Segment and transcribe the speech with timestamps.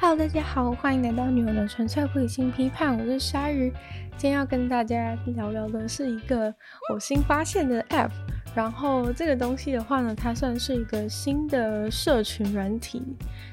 [0.00, 3.68] Hello，大家好，欢迎来到女友的纯粹不理性批判，我是鲨鱼。
[4.16, 6.54] 今天要跟大家聊聊的是一个
[6.94, 8.10] 我新发现的 App，
[8.54, 13.02] 然后这个东西的话呢，它算是一个新的社群软体。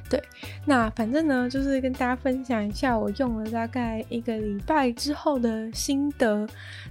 [0.07, 0.21] 对，
[0.65, 6.47] 那反正呢，就是跟大家分享一下我用了大概一个礼拜之后的心得。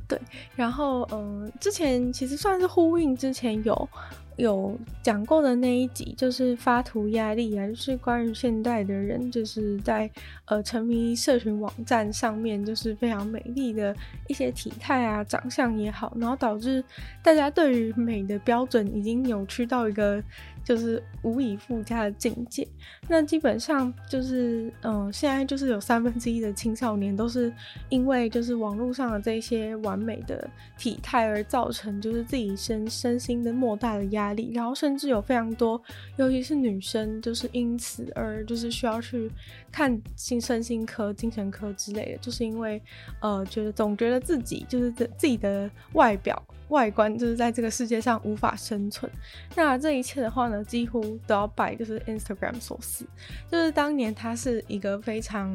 [0.09, 0.21] 对，
[0.57, 3.89] 然后嗯、呃，之前其实算是呼应之前有。
[4.37, 10.11] 有讲过的那一集就是发图压力啊，就是关于现代的人就是在
[10.47, 13.95] 呃沉迷社群网站上面，就是非常美丽的
[14.29, 16.83] 一些体态啊、长相也好，然后导致
[17.23, 20.23] 大家对于美的标准已经扭曲到一个。
[20.65, 22.67] 就是无以复加的境界。
[23.07, 27.53] 那基本上就是，嗯、呃，现在就是有三分之一的青少年都是
[27.91, 35.81] 因为就是网络上的这些完美的体态而造成就是自己身身心的莫大的压力，然后甚至有非常多，
[36.17, 39.31] 尤其是女生，就是因此而就是需要去
[39.71, 42.81] 看心身心科、精神科之类的，就是因为
[43.21, 46.43] 呃，觉得总觉得自己就是自己的外表。
[46.69, 49.09] 外观就是在这个世界上无法生存，
[49.55, 53.07] 那这一切的话呢，几乎都要拜就是 Instagram 所赐。
[53.53, 55.55] 就是当年它是一个非常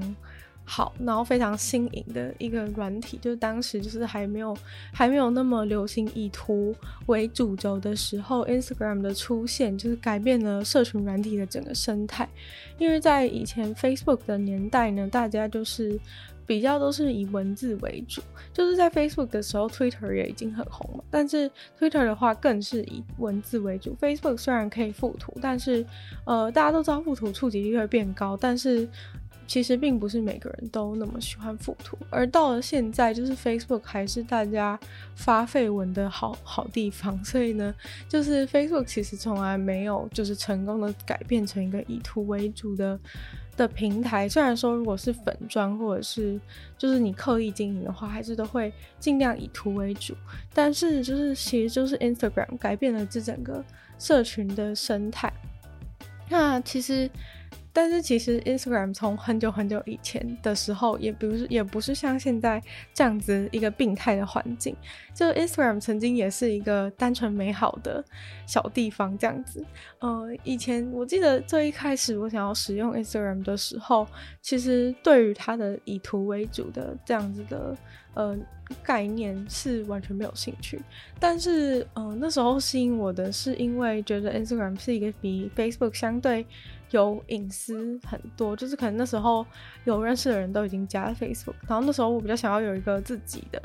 [0.71, 4.55] 好，然后非常新颖的一个软体，就是当时就是还没有
[4.93, 6.75] 还没有那么流行以图
[7.07, 12.29] 为主轴的时候，Instagram 的出现就是改变了社群软体的整个生态。
[12.77, 15.99] 因为在以前 Facebook 的年代呢，大家就是。
[16.49, 21.03] 比较都是以文字为主，就是在 Facebook 的时候，Twitter 也已经很红了。
[21.11, 21.47] 但是
[21.79, 23.95] Twitter 的话，更是以文字为主。
[24.01, 25.85] Facebook 虽然可以附图，但是
[26.25, 28.89] 呃，大家都知道附图触及率会变高，但是
[29.49, 31.97] 其实并不是每个人都那么喜欢附图。
[32.11, 34.79] 而到了现在，就是 Facebook 还是大家
[35.15, 37.21] 发废文的好好地方。
[37.25, 37.73] 所以呢，
[38.07, 42.99] 就是 Facebook 其实从来没有就是成功的改变成一个以图为主的。
[43.57, 46.39] 的平台，虽然说如果是粉专或者是
[46.77, 48.71] 就是你刻意经营的话，还是都会
[49.01, 50.15] 尽量以图为主。
[50.53, 53.61] 但是就是其实就是 Instagram 改变了这整个
[53.97, 55.33] 社群的生态。
[56.29, 57.09] 那其实。
[57.79, 62.61] 但是其实 Instagram 从很久很久以前的时候，也不是也不是像现在
[62.93, 64.75] 这样子一个病态的环境。
[65.15, 68.03] 就 Instagram 曾经也是一个单纯美好的
[68.45, 69.65] 小地方，这样子。
[69.99, 74.05] 呃，以前我记得最一开始我想要使用 Instagram 的时候，
[74.41, 77.77] 其实对于它的以图为主的这样子的
[78.13, 78.37] 呃
[78.83, 80.81] 概念是完全没有兴趣。
[81.17, 86.45] 但是呃那时候吸引我的是因为觉得 Instagram 是一个比 Facebook 相对。
[86.91, 89.45] 有隐私很多，就是可能那时候
[89.83, 93.61] 有认识的人都已经加了 Facebook，然后那时候我比较想要有一个自己的、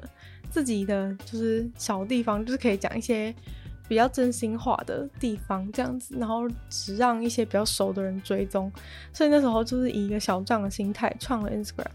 [0.50, 3.34] 自己的就是小地方，就是可以讲一些
[3.88, 8.70] 比较真心话的地方这样子，然后只让一些比较熟的人追踪，
[9.12, 11.86] 所以那时候就是以一个小账的心态创了 Instagram，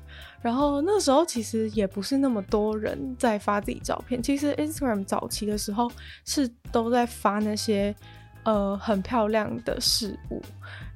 [0.41, 5.91] 然后那时候其实也不是那么多人在发自己照片，其实 Instagram 早期的时候
[6.25, 7.95] 是都在发那些。
[8.44, 10.41] 呃，很漂亮的事物。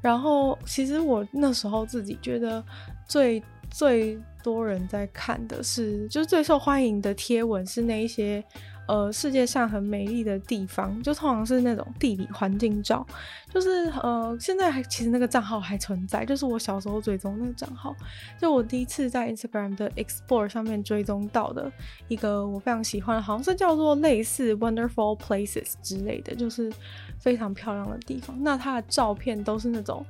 [0.02, 2.64] 然后，其实我那时候自己觉得
[3.08, 8.44] 最最多人在看的是，就是最受欢迎的贴文是那一些。
[8.86, 13.06] 呃，世界上很美丽的地方，就通常是那种地理环境照，
[13.54, 17.96] 就是呃，现在还其实那个账号还存在，就是我小时候追踪那个账号，
[18.40, 21.72] 就我第一次在 Instagram 的 Explore 上面追踪到的
[22.08, 26.72] 一个我非常喜欢，好像是叫做类似 Wonderful Places 之类的，就是
[27.20, 28.36] 非常漂亮的地方。
[28.42, 30.06] 那它的照片都是那种。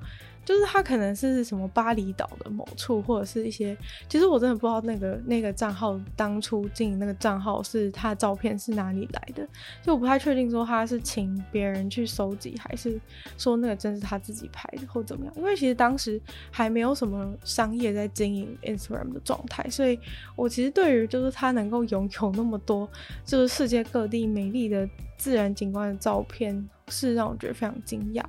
[0.46, 3.76] 就是他可能是什么巴厘岛的某处，或者是一些，
[4.10, 9.48] 其实我真的不知道那个那个账号当初经营那个账号是他的照片是哪里来的，
[9.82, 13.00] 就我不太确定说他是请别人去收集，还是
[13.38, 16.22] 说那个真是他自己拍的或怎么样，因为其实当时
[16.52, 20.00] 还没有什么商业在经营 Instagram 的状态，所以
[20.36, 22.90] 我其实对于就是他能够拥有那么多
[23.26, 24.88] 就是世界各地美丽的
[25.24, 28.22] 自然景观的照片，是让我觉得非常惊讶。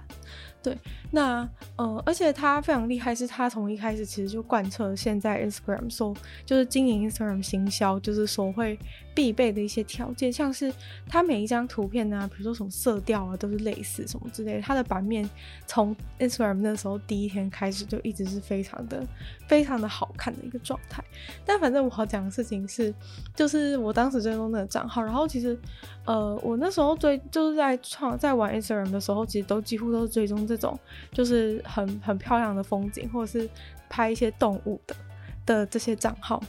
[0.63, 0.79] 对，
[1.11, 1.47] 那
[1.77, 6.17] 呃，而且他非常厉害，是他从一开始其实就贯彻现在 Instagram 所
[6.47, 8.79] 就是经营 Instagram 行销，就是所会
[9.15, 10.73] 必备的一些条件，像是
[11.07, 14.63] 他每一张图片啊，比如说什么色调啊，都是类似什么之类的。
[14.63, 15.29] 他的版面
[15.67, 19.07] 从 Instagram 那时候第一天开始就一直是非常的
[19.47, 21.05] 非常的好看的一个状态。
[21.45, 22.95] 但反正我要讲的事情是，
[23.37, 25.59] 就是我当时追踪那个账号，然后其实
[26.07, 30.55] 呃，我那时候追就是在创在玩 Instagram 的时候，其实都几乎都是追踪这。
[30.55, 30.79] 这种
[31.11, 33.51] 就是很很漂亮的风景，或者是
[33.89, 34.95] 拍一些动物的
[35.45, 36.41] 的这些账号。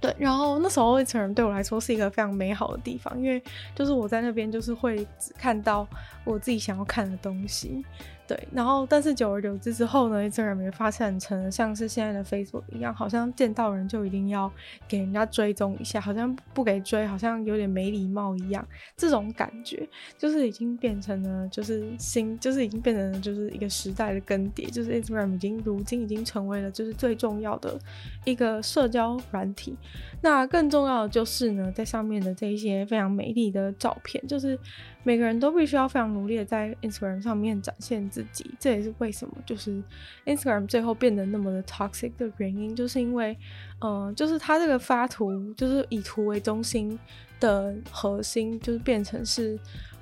[0.00, 3.42] 对，然后那时候 Instagram 对我来说是一个非常美好的地方，因为
[3.74, 5.86] 就是我在那边就是会只看到
[6.24, 7.84] 我自己想要看的东西。
[8.26, 14.50] 对，然后但是久而久之之后呢，Instagram 也发展成像是现在的 Facebook 一样，好像见到人就一定要
[14.88, 18.66] 给人家追踪一下，好像不给追好像有点没礼貌一样。
[18.96, 19.86] 这种感觉
[20.16, 27.78] 就是已经变成了，就是新，就是已经变成了就是一个时代的更迭，就是 Instagram 已经如今已经成为了就是最重要的
[28.24, 29.76] 一个社交软体。
[30.22, 34.58] 那更重要的就是呢，在上面的这一些非常美丽的照片，就是。
[35.04, 39.80] 每个人都必须要非常努力的在 Instagram 上面展现自己，这也是为什么就是
[40.24, 43.36] Instagram 最后变得那么的 toxic 的原因，就是因为，
[43.80, 46.98] 嗯、就是它这个发图就是以图为中心
[47.38, 49.58] 的核心，就是变成是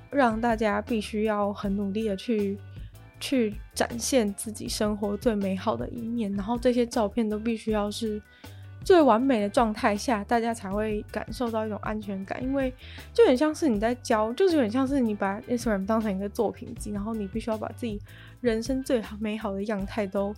[0.09, 2.57] 让大家必须要很努力的去
[3.19, 8.21] 去展现自己生活最美好的一面，然后这些照片都必须要是。
[8.83, 12.73] 最完美的状态下，大家才会感受到一种安全感，因为
[13.13, 17.99] 就很像是你在教，就是很像是你把 Instagram 当成一个作品集，然后你必须要把自己
[18.41, 20.33] 人生最好美好的样态都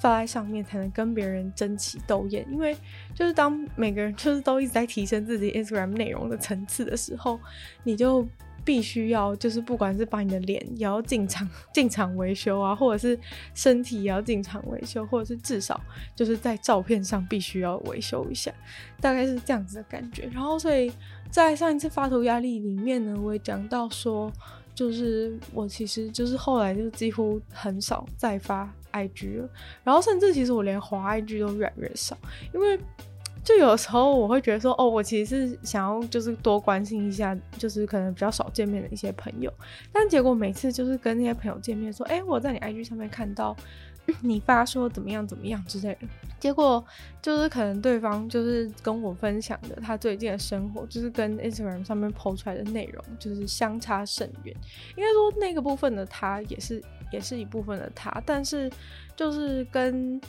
[0.00, 2.46] 发在上面，才能跟别人争奇斗艳。
[2.50, 2.76] 因为
[3.14, 7.38] 就是当每个人就是都一直在提升自己 Instagram 内容的层次的时候，
[7.82, 8.26] 你就。
[8.68, 13.18] 必须要就是不管是把你的脸也要进场进场维修啊，或者是
[13.54, 15.80] 身体也要进场维修，或者是至少
[16.14, 18.52] 就是在照片上必须要维修一下，
[19.00, 20.28] 大概是这样子的感觉。
[20.30, 20.92] 然后所以
[21.30, 24.30] 在上一次发图压力里面呢，我也讲到说，
[24.74, 29.48] 就是我其实就是后来就几乎很少再发 IG 了，
[29.82, 32.14] 然后甚至其实我连滑 IG 都越来越少，
[32.52, 32.78] 因为。
[33.48, 39.50] 就有时候我会觉得说，哦，我其实是想要就是多关心一下，就是可能比较少见面的一些朋友，
[39.90, 43.56] 但结果每次就是跟那些朋友见面，说，哎，我在你 IG 上面看到
[44.20, 46.00] 你发说怎么样怎么样之类的，
[46.38, 46.84] 结果
[47.22, 54.54] 就是可能对方就是跟我分享的他最近的生活，就是跟 Instagram 上面 po 出来的内容就是相差甚远。
[54.94, 58.70] 应该说那个部分的他也是也是一部分的他，但是
[59.16, 60.20] 就是跟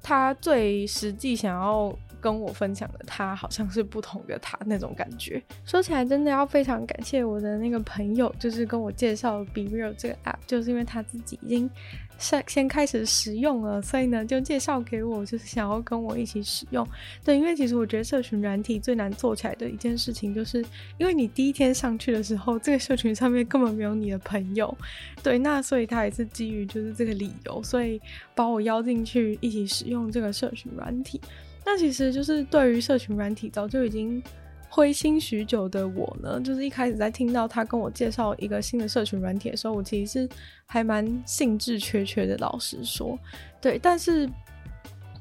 [0.00, 1.92] 他最实际想要。
[2.20, 5.42] 跟我分享的他好像是不同的他那种感觉。
[5.64, 11.70] 说起来真的要非常感谢我的那个朋友，就是跟我介绍 BeReal 这个 app，就是因为他自己已经
[12.18, 16.86] 先先开始使用了，所以呢就介绍给我，就是想要跟我一起使用。
[17.24, 20.64] 对，因为其实我觉得社群软体最难做起来的一件事情，就是
[20.98, 24.76] 因为你第一天上去的时候，这个社群上面根本没有你的朋友。
[25.22, 28.00] 对，那所以他也是基于就是这个理由，所以
[28.34, 31.18] 把我邀进去一起使用这个社群软体。
[31.64, 34.20] 那其实就是对于社群软体早就已经
[34.68, 40.28] 灰心许久的我呢，就是一开始在听到他跟我介绍一个新的社群软体的时候，我其实是
[40.64, 43.18] 还蛮兴致缺缺的，老实说，
[43.60, 43.78] 对。
[43.78, 44.28] 但是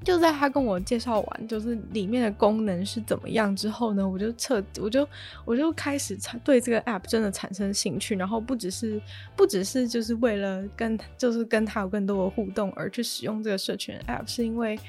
[0.04, 5.08] 就在他跟我介绍完，就是里面的功能是怎么样之后呢，我就彻，我就
[5.46, 9.02] 我就开始对这个 app 真的产生兴趣，然后不只是
[9.36, 14.80] 不只是就是为了跟就是跟他有更多的互动而去使用这个社群 app，是因为。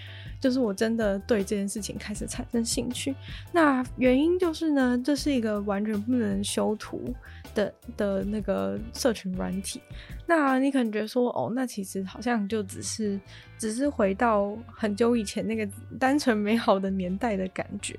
[0.41, 3.15] 就是我真的对这件事情开始产生兴趣，
[3.53, 7.15] 那原因就是呢，这是一个完全不能修图
[7.55, 9.81] 的的那个社群软体。
[10.27, 13.21] 那你可能觉得说，哦，那其实好像就只是
[13.59, 17.95] 只是回到很久以前那个单纯美好的年代的感觉。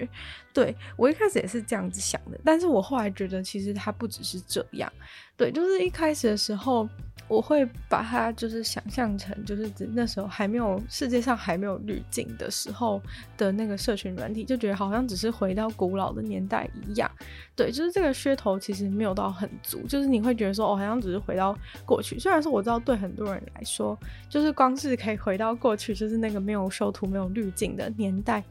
[0.51, 4.91] 对，我一开始也是这样子想的，但是我后来觉得其实它不只是这样。
[5.37, 6.89] 对，就是一开始的时候。
[7.31, 13.01] 我会把它就是想象成，就是指那时候还没有世界上还没有滤镜的时候
[13.37, 17.09] 的那个社群软体，就觉得好像只是回到古老的年代一样。
[17.55, 22.19] 对，就是这个噱头其实没有到很足，就是你会觉得说，哦，好像只是回到过去。
[22.19, 23.97] 虽然说我知道对很多人来说，
[24.27, 28.43] 就是光是可以回到过去，就是那个没有修图、没有滤镜的年代，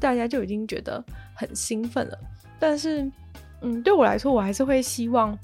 [0.00, 2.18] 大家就已经觉得很兴奋了。
[2.58, 3.06] 但是，
[3.60, 5.38] 嗯，对我来说，我还是会希望。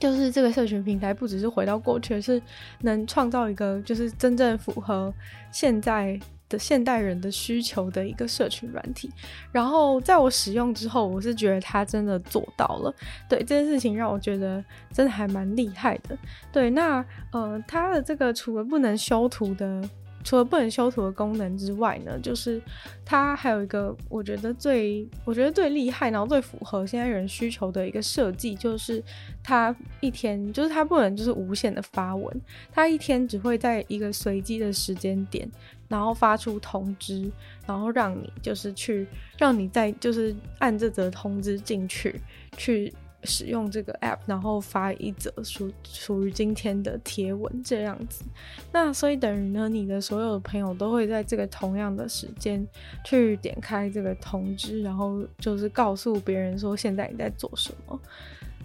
[0.00, 2.42] 就是这个社群平台不只是回到过去，是
[2.80, 5.14] 能创造一个就是真正符合
[5.52, 9.08] 现在的现代人的需求的一个社群软体。
[9.52, 12.92] 然后在我使用之后，我是觉得它真的做到了。
[13.28, 16.18] 对，这件事情让我觉得真的还蛮厉害的。
[16.50, 19.88] 对，那呃，它的这个除了不能修图的。
[20.22, 22.60] 除了不能修图的功能之外呢，就是
[23.04, 29.02] 它还有一个我觉得最我觉得最厉害，然后最符合现在人需求的一个设计，就是
[29.42, 35.50] 它一天就是它不能就是无限的发文，它一天只会在一个随机的时间点，
[35.88, 37.30] 然后发出通知，
[37.66, 39.06] 然后让你就是去
[39.38, 42.20] 让你在就是按这则通知进去
[42.56, 42.92] 去。
[43.24, 48.24] 使用这个 app，然后发一则属属于今天的贴文这样子，
[48.72, 52.66] 那所以等于呢，你的所有的朋友都会在这个同样的时间
[53.04, 58.00] 去点开这个通知，然后就是告诉别人说现在你在做什么。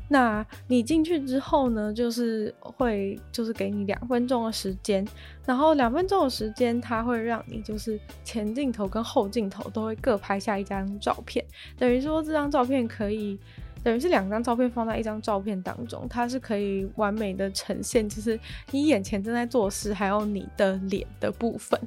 [0.08, 5.06] 那你进去之后呢，就是会就是给你两分钟的时间，
[5.46, 11.44] 然后两分钟的时间，它会让你就是前镜头跟后镜头都会各拍下一张照片，
[11.78, 13.38] 等于说这张照片可以。
[13.86, 18.38] 等于是两张照片放在一张照片当中，它是可以完美的呈现，就是
[18.72, 21.80] 你眼前正在做事，还有你的脸的部分。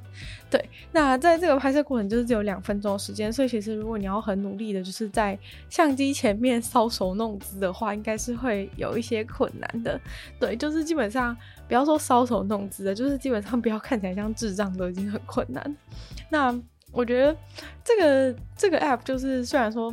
[0.48, 5.36] 对，那在这个拍摄过程就是只有两分钟的时间，所以其实如果你要很努力的，就是在
[5.68, 10.00] 相机前面搔首弄姿的话，应该是会有一些困难的。
[10.38, 11.36] 对，就是基本上
[11.66, 15.76] 不要说搔首弄姿的，就是基本上不要看起来像智障都已经很困难。
[16.28, 16.56] 那
[16.92, 17.36] 我觉得
[17.82, 19.92] 这个这个 app 就是虽然说。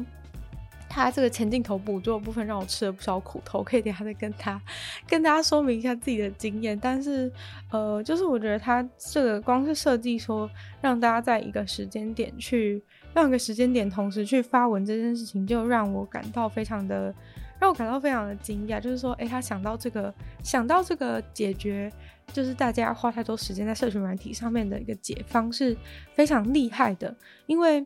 [0.96, 4.60] 他这个前镜头捕捉的部分让我吃了不少苦头，可以等下再跟他
[5.06, 6.80] 跟大家说明一下自己的经验。
[6.82, 7.30] 但是，
[7.70, 10.50] 呃，就是我觉得他这个光是设计说
[10.80, 12.82] 让大家在一个时间点去，
[13.14, 17.14] 让一个时间点同时去发文这件事情，就让我感到非常的
[17.60, 18.80] 让我感到非常的惊讶。
[18.80, 21.92] 就是说，诶，他想到这个想到这个解决，
[22.32, 25.76] 就是大家花太多时间在社群软体上面的一个解方是
[26.14, 27.14] 非常厉害的，
[27.48, 27.86] 因为。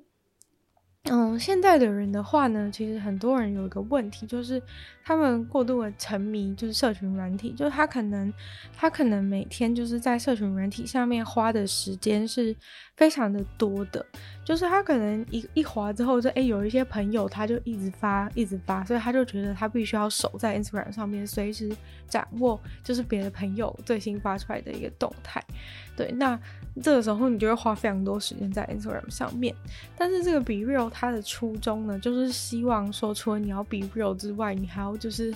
[1.06, 4.62] 嗯，现在的人的话呢，其实很多人有一个问题，就是
[5.04, 8.32] 他们过度的沉迷，就是社群软体，就是他可能
[8.76, 12.56] 他可能每天就是在社群软体上面花的时间是
[12.98, 14.06] 非常的多的，
[14.44, 21.72] 就是他可能一一滑之后就，就诶有一些朋友他就一直发一直发，所以他就觉得他必须要守在 Instagram 上面，随时
[22.08, 25.42] 掌握就是别的朋友最新发出来的一个动态。
[25.96, 26.40] 对，那
[26.82, 29.54] 这个时候你就会花非常多时间在 Instagram 上面。
[29.98, 35.34] 但是这个 BeReal 它的初衷呢，就是希望说，除了你要 BeReal 之外，你还要就是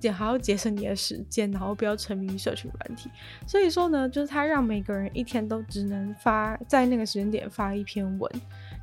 [0.00, 3.10] 也还要节省你的时间，然后不要沉迷于社群软体。
[3.46, 8.30] 所以说呢，就是它让每个人一天都只能发在那个时间点发一篇文。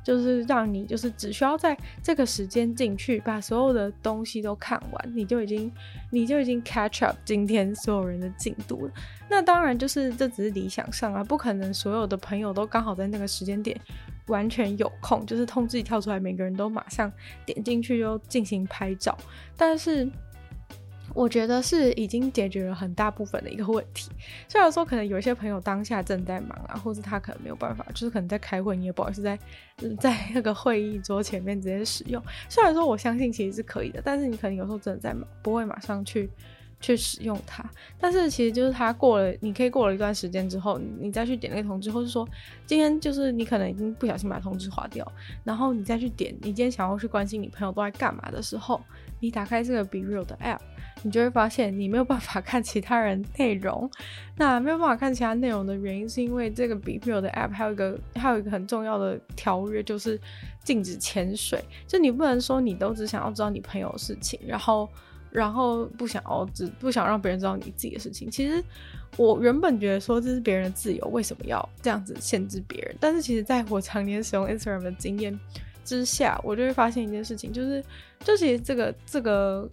[0.02, 5.70] 就是让你就是只需要在这个时间进去，把所有的东西都看完，你就已经
[6.10, 8.92] 你就已经 catch up 今天所有人的进度了。
[9.28, 13.78] 那当然就是这只是理想上啊，不可能所有的朋友都刚好在那个时间点
[14.26, 17.12] 完全有空，就是通知一跳出来，每个人都马上
[17.44, 19.16] 点进去就进行拍照。
[19.56, 20.10] 但是。
[21.14, 24.10] 我觉得是已经解决了很大部分的一个问题。
[24.48, 29.38] 虽然说可能有一些朋友当下正在忙啊，或是他可能没有办法，就是可能在开会，你也不好意思在
[29.98, 32.22] 在那个会议桌前面直接使用。
[32.48, 36.30] 虽然说我相信其实是可以的，但是你可能有时候真的在忙，不会马上去
[36.80, 37.64] 去使用它。
[37.98, 42.28] 但是其实就是它过了，你可以过了一段时间之后，你再去点那个通知，或是说
[42.66, 45.06] 今天就是你可能已经不小心把通知划掉，
[45.44, 48.80] 然后你再去点，你今天想要去关心你朋友都在干嘛的时候，
[49.18, 50.60] 你打开这个 BeReal 的 App。
[51.02, 53.90] 你就会发现你没有办法看其他人内容，
[54.36, 60.20] 那没有办法看其他内容的原因是因为这个 BeReal 的 App 还有一个还有一个很重要的条约，就是
[60.62, 61.62] 禁止潜水。
[61.86, 64.88] 就你不能说你都只想要知道你朋友的事情，然后
[65.30, 68.30] 然后不想要只不想让别人知道你自己的事情。
[68.30, 68.62] 其实
[69.16, 72.94] 我原本觉得说这是别人的自由，为什么要这样子限制别人？
[73.00, 75.38] 但是其实在我常年使用 Instagram 的经验
[75.84, 77.82] 之下，我就会发现一件事情，就是
[78.22, 79.66] 就其实这个这个。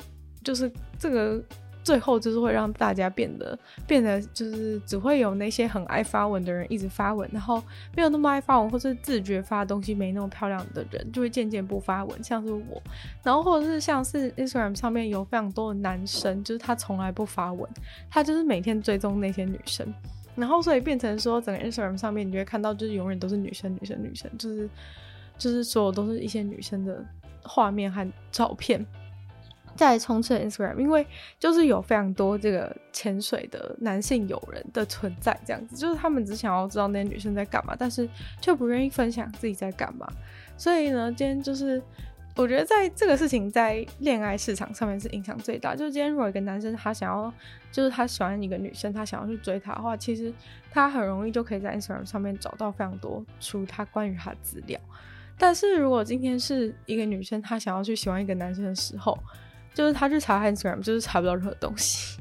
[0.44, 1.41] 就是这个
[1.84, 7.63] 最后就是会让大家变得变得就是只会有那些很爱发文的人一直发文，然后
[7.96, 12.82] 没有那么爱发文或是自觉发东西没那么漂亮的人就会渐渐不发文，像是我，
[13.24, 17.70] 然后或者是像是 Instagram 上面有非常多的男生，就是他从来不发文，
[18.10, 19.88] 他就是每天追踪那些女生，
[20.36, 24.70] 然后所以变成说整个 Instagram 上面你就会看到就是永远都是女生女生女生，就是
[25.38, 27.01] 就是所有都是一些女生的
[27.44, 28.86] 画面和照片。
[29.77, 31.05] 在充斥 Instagram，因为
[31.39, 38.10] 就是有非常多这个潜水的男性友人的存在，这样子就是他们只想要知道那些女生在干嘛，但是
[38.41, 40.05] 却不愿意分享自己在干嘛。
[40.57, 41.81] 所以呢，今天就是
[42.36, 45.75] 我觉得在这个事情在恋爱市场上面是影响最大。
[45.75, 47.31] 就是今天如果一个男生他想要，
[47.72, 50.34] 就是他喜欢一个女生，他想要去追她的话，其实
[50.72, 54.79] 他很容易就可以在 Instagram 上面找到非常多出他关于他的资料。
[55.39, 59.15] 但是如果今天是一个女生，她想要去喜欢一个男生的时候，
[59.77, 62.19] 就是他去查 Instagram，就是查不到任何东西，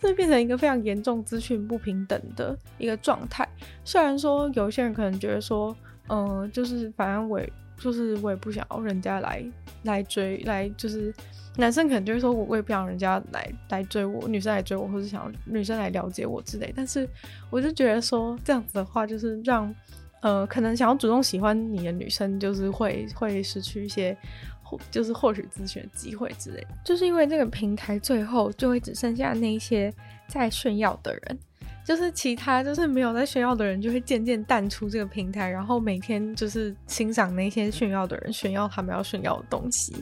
[0.00, 3.46] 这变成一个非常严重资讯不平等的一个状态。
[3.84, 5.76] 虽然说有些人可能觉得说，
[6.08, 7.38] 嗯、就是反正我
[7.76, 9.44] 就是我也不想要人家来
[9.82, 11.12] 来追来，就是
[11.58, 16.72] 男生可能就会说我我也不想人家来来追我，女生来追我，或是想要女生来了解我之类。
[16.74, 17.06] 但是
[17.50, 19.74] 我就觉得说这样子的话，就是让
[20.22, 24.16] 呃可能想要主动喜欢你的女生，就是会会失去一些。
[24.90, 29.92] 就是获取资讯的机会之类，就是因为这个平台最后就会只剩下那些
[30.28, 31.38] 在炫耀的人，
[31.84, 39.94] 就是其他就是没有在炫耀的人就会渐渐淡出这个平台，然后每天就是欣赏那些炫耀的人炫耀他们要炫耀的东西。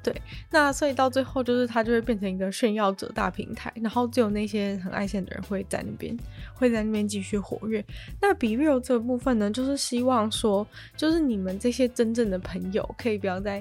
[0.00, 0.14] 对，
[0.48, 6.16] 那所以到最后就是它就会变成一个炫耀者大平台，然后只有那些很爱现的人会在那边
[6.54, 7.84] 会在那边继续活跃。
[8.20, 10.64] 那 BeReal 这个部分呢，就是希望说，
[10.96, 13.60] 就是你们这些真正的朋友可以不要再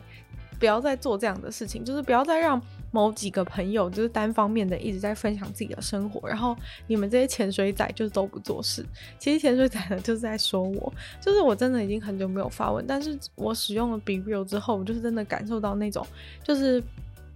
[0.60, 2.62] 不要再做这样的事情，就是不要再让。
[2.90, 6.56] 某几个朋友就是单方面的一直在分享自己的生活，然后
[6.88, 8.84] 你们这些潜水仔就是都不做事。
[9.20, 16.08] 其实潜水仔呢就是在说我，就是我真的已经很久没有发文，但是我使用了 BeReal 之后，我就是真的感受到那种
[16.42, 16.82] 就是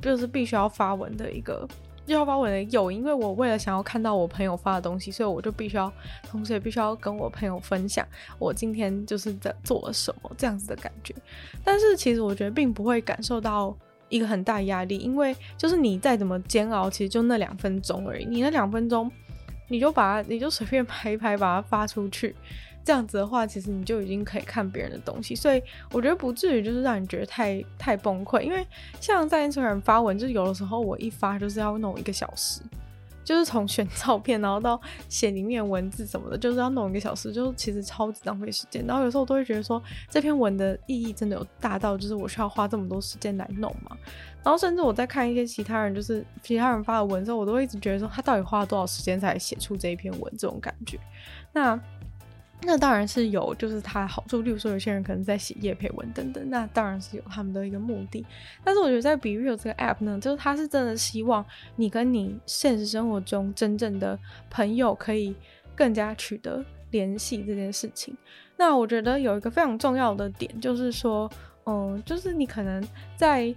[0.01, 1.67] 就是必须要发文的一个
[2.05, 5.91] 要把我的有因，因为我为了想要看到我朋友发的东西，所以我就必须要
[6.29, 8.05] 同时也必须要跟我朋友分享
[8.39, 11.13] 我今天就是在做了什么这样子的感觉。
[11.63, 13.75] 但是其实我觉得并不会感受到。
[14.11, 18.25] 一个很大压力，因为就是你再怎么煎熬，其实就那两分钟而已。
[18.25, 19.09] 你那两分钟，
[19.69, 22.35] 你就把它，你就随便拍一拍，把它发出去，
[22.83, 25.35] 这样子的话，其实你就已经可以看别人的东西。
[25.35, 25.61] 所以
[25.91, 28.65] 我觉得不至于就是让你觉得太太崩溃，因为
[28.99, 32.61] 像在 Instagram 发文，就是有的时候我一发就是要弄一个小时。
[33.23, 38.83] 就是从选照片，然后到写里面文字什么的，就是要弄一个小时，就是其实超级浪费时间。
[38.87, 43.95] 然后有时候我都会觉得说，这篇文的意义真的有大到，就是我需要花这么多时间来弄吗？
[44.43, 50.33] 然后甚至我在看一些其他人，就是其他人发的文之后，我都会一直觉得说，他到底花了多少时间才写出这一篇文？
[50.35, 50.99] 这种感觉。
[51.53, 51.79] 那。
[52.63, 54.41] 那当然是有，就是它的好处。
[54.41, 58.23] 例如说，有些人可能在写业配文等等，那当然是有他们的一个目的。
[58.63, 61.43] 但是我觉得在 BeReal 这个 app 呢，就是它是真的希望
[61.75, 64.17] 你跟你现实生活中真正的
[64.49, 65.35] 朋友可以
[65.75, 68.15] 更加取得联系这件事情。
[68.57, 71.27] 那我觉得有一个非常重要的点，就是说，
[71.65, 72.83] 嗯，就是你可能
[73.17, 73.51] 在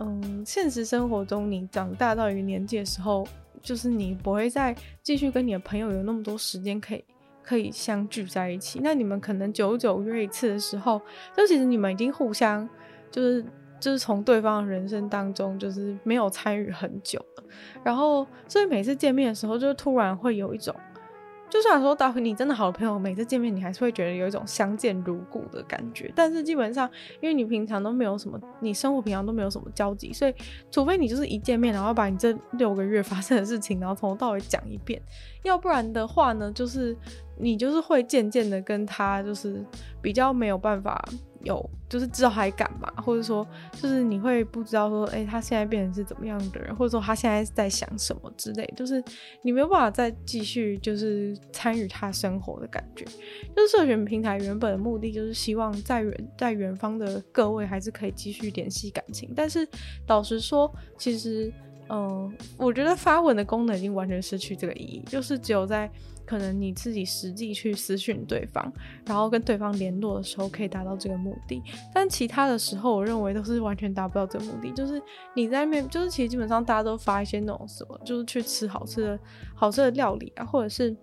[0.00, 3.24] 嗯现实生活中，你长大到一个年纪的时候，
[3.62, 7.04] 就是你不会再继续跟你的朋友有那么多时间可以。
[7.50, 11.02] 可以相聚在一起，那你们可能久久约一次的时候，
[11.36, 12.68] 就其实你们已经互相
[13.10, 13.44] 就是
[13.80, 17.44] 就是从对方的人生当中就是没有参与很久了，
[17.82, 20.72] 然后所以每次见面的时候，就突然会有一种。
[21.50, 26.10] 就算说，到你真的好的朋友，每次见面你还是会觉得有一种相见如故的感觉。
[26.14, 26.88] 但是基本上，
[27.20, 30.34] 因为你平常都没有什么，你生活平常都没有什么交集，所以
[30.70, 35.02] 除非你就是一见面，然后把你这六个月 发生的事情，然后从头到尾讲一遍，
[35.42, 36.96] 要不然的话呢，就是
[37.36, 39.64] 你就是会渐渐的跟他就是
[40.00, 41.04] 比较没有办法。
[41.44, 49.02] 有，就是知道他在干嘛，或者说，就是你会不知道说，哎、他现在变成是怎么样的人，或者说他现在在想什么之类，就是
[49.42, 53.04] 你没有办法再继续就是参与他生活的感觉。
[53.04, 59.66] 就是社群平台原本的目的就是希望在远在远方的各位还是可以继续联系感情，但是
[60.06, 61.52] 老实说，其实，
[61.88, 65.90] 嗯、我觉得发文的功能已经完全失去这个意义，就是只有在。
[66.30, 68.72] 可能你自己实际去私讯对方，
[69.04, 71.60] 然后跟对方联络的时候，可以达到这个目的。
[71.92, 74.70] 但其他的时候，我认为都是完全达不到这个目的。
[74.70, 75.02] 就是
[75.34, 79.18] 你在面，就是其实基本上大家都发一些那种什么，就是去吃好吃的
[79.56, 80.96] 好吃的料理啊，或者是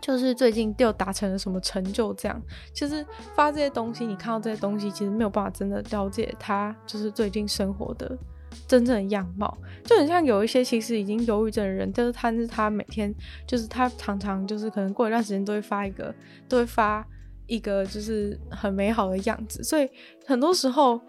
[0.00, 2.42] 就是最近又达成了什么成就这样。
[2.74, 8.18] 其实发这些东西，你看到这些东西，其实没有办法真的了解他就是最近生活的。
[8.66, 13.12] 真正的样貌就很像有一些其实已经忧郁症的人，就是他是他每天
[13.46, 16.14] 就是他常常就是可能过一段时间都会发一个，
[16.48, 17.06] 都会发
[17.46, 19.88] 一个就是很美好的样子，所以
[20.26, 21.00] 很多时候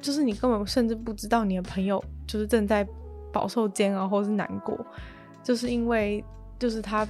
[0.00, 2.86] 就是你根本甚至不知道你的朋友就是正在
[3.32, 4.78] 饱受煎熬或是难过，
[5.42, 6.22] 就是因为
[6.58, 7.06] 就是他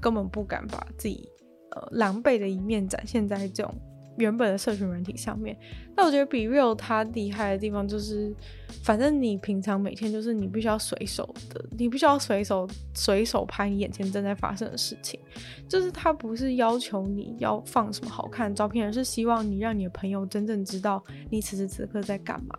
[0.00, 1.28] 根本不敢把自己
[1.70, 3.74] 呃狼狈的一面展现在这种。
[4.16, 5.56] 原本的社群软体上面，
[5.94, 8.34] 那我觉得 BeReal 它厉害的地方就是，
[8.82, 15.20] 反正你平常每天就是你必须要随手的，你必须要随手随手拍你眼前正在发生的事情，
[15.68, 22.54] 就是它不是要求你要放什么好看的照片，而是希望你让你的朋友真正知道你此时此刻在干嘛。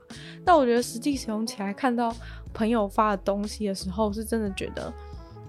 [0.46, 2.16] 那我觉得实际使用起来，看到
[2.54, 4.94] 朋友发的东西的时候，是真的觉得，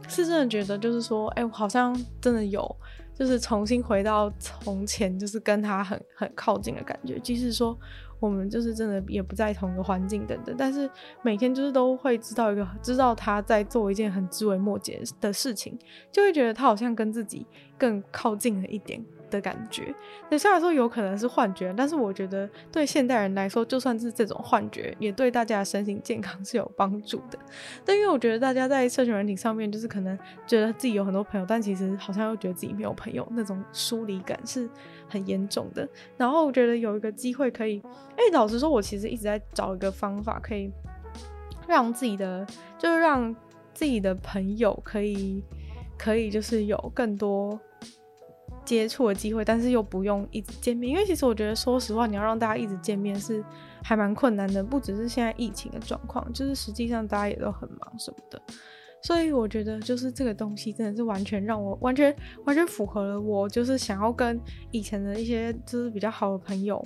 [0.09, 2.75] 是真的觉得就是说，哎、我好像真的有。
[3.19, 7.19] 就是重新回到从前，就是跟他很很靠近的感觉。
[7.19, 7.77] 即使说
[8.21, 10.89] 我们就是真的也不在同一个环境等等，但是
[11.23, 15.77] 每天就是都会知道一个，知道他在做一件很枝微末节的事情，
[16.13, 17.45] 就会觉得他好像跟自己
[17.77, 19.05] 更靠近了一点。
[19.31, 19.95] 的感觉，
[20.31, 27.39] 那虽然说有可能是幻觉，但是我觉得对现代人来说，就算是这种幻觉，也对大家的身心健康 是有帮助的。
[27.85, 34.69] 但因为我觉得大家在社群软体上面，就是可能觉得自己有很多朋友，但其实好像又觉得自己没有朋友，那种疏离感是
[35.09, 35.89] 很严重的。
[36.17, 37.83] 然后我觉得有一个机会可以，
[38.17, 40.71] 哎，老实说，我其实一直在找一个方法，可以
[41.67, 42.47] 让自己的，
[42.79, 43.35] 就是让
[43.75, 45.43] 自己的朋友可以，
[45.99, 47.59] 可以就是有更多。
[48.69, 50.91] 接触的机会，但是又不用一直见面。
[50.91, 53.43] 因为其实我觉得，说实话，你要让大家一直见面是
[53.83, 58.39] 还蛮困难的，不只是现在疫情的状况，就是实际上大家也都很忙什么的。
[59.03, 64.39] 所以我觉得，就是这个东西真的是完全让我完全完全符合了我，就是想要跟
[64.71, 66.85] 以前的一些就是比较好的朋友，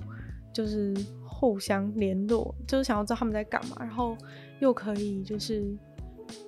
[0.55, 0.95] 就是
[1.27, 4.17] 互相联络，就是想要知道他们在干嘛，然后
[4.61, 5.77] 又可以就是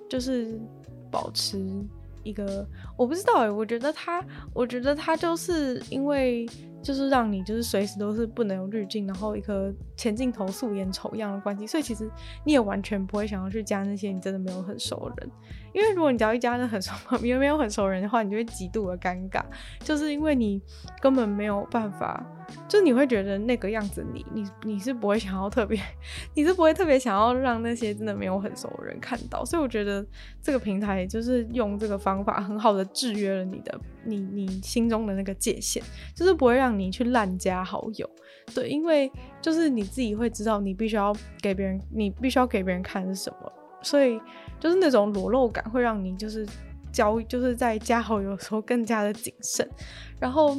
[0.08, 0.60] 就是
[1.10, 1.58] 保持。
[2.24, 6.44] 一个我不知道哎，我觉得他，我觉得他就是因为
[6.82, 12.10] 就是让你就是随时都是不能有滤镜，然后一个前镜头素颜丑样的关系，所以其实
[12.44, 15.30] 你也完全不会想要去加那些你真的没有很熟的人，
[15.74, 19.42] 因为如果你只要一家人很熟，你又没有很熟人的话，你就会极度的尴尬，
[19.80, 20.62] 就是因为你
[21.02, 22.24] 根本没有办法。
[22.68, 25.80] 就你会觉得那个样子，你你你是不会想要特别，
[26.34, 30.04] 你是不会特别想要让那些真的没有很熟的人看到，所以我觉得
[30.42, 35.82] 这个平台就是用这个方法很好的制约了你的你你心中的那个界限，
[36.14, 38.08] 就是不会让你去滥加好友，
[38.54, 39.10] 对，因为
[39.40, 44.20] 就是你自己会知道你必须要给别人，你必须要给别人看是什么，所以
[44.64, 46.48] 就是那种裸露感会让你就是
[46.90, 49.68] 交就是在加好友的时候更加的谨慎，
[50.18, 50.56] 然后。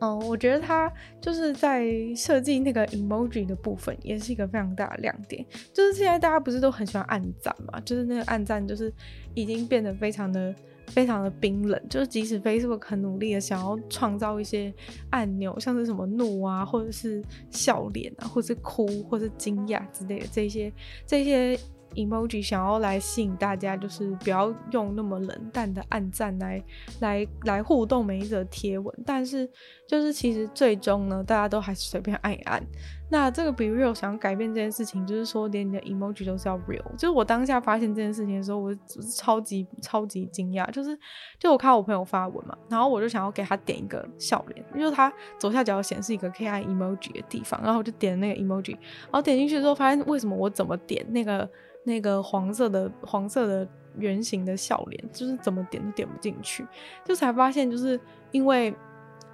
[0.00, 1.86] 嗯，我觉得它就是在
[2.16, 5.44] 设计那个 emoji 的部分，也是一个非常大的亮点。
[5.72, 7.80] 就是现在大家不是都很喜欢暗赞嘛？
[7.80, 8.92] 就是那个暗赞，就是
[9.34, 10.54] 已经变得非常的、
[10.88, 11.80] 非常的冰冷。
[11.88, 14.74] 就是即使 Facebook 很努力的想要创造一些
[15.10, 20.72] 按钮，像是什么怒啊，或者是笑脸啊，或者是哭，或者是惊讶之类的这些、
[21.06, 21.58] 这些。
[21.94, 26.62] Emoji 想要来吸引大家，就是不要用那么冷淡的暗赞来
[27.00, 29.48] 来来互动每一则贴文，但是
[29.88, 32.62] 就是其实最终呢，大家都还是随便按一按。
[33.10, 36.82] 那这个 BeReal 想改变这件事情，就是说连你的 emoji 都是要 real。
[36.96, 40.98] 就是我当下发现这件事情的时候，我就是超级超级惊讶，就是
[41.38, 51.48] 就我看我朋友发文嘛，然后我就想要给他点一个笑脸，就是他左下角显示一个可以按 emoji 的地方，然后我就点那个 emoji，然后点进去之后发现为什么我怎么点那个。
[51.84, 53.68] 那个黄色的黄色的
[53.98, 56.66] 圆形的笑脸，就是怎么点都点不进去，
[57.04, 58.00] 就才发现就是
[58.32, 58.74] 因为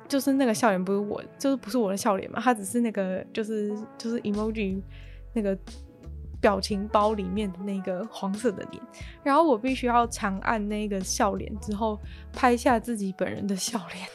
[0.09, 4.83] 就是那个笑脸不是我，就是不是我的笑脸嘛，它只是那个就是就是 emoji
[5.33, 5.57] 那个
[6.41, 8.83] 表情包里面的那个黄色的脸，
[9.23, 11.99] 然后我必须要长按那个笑脸之后
[12.33, 14.09] 拍下自己本人的笑脸，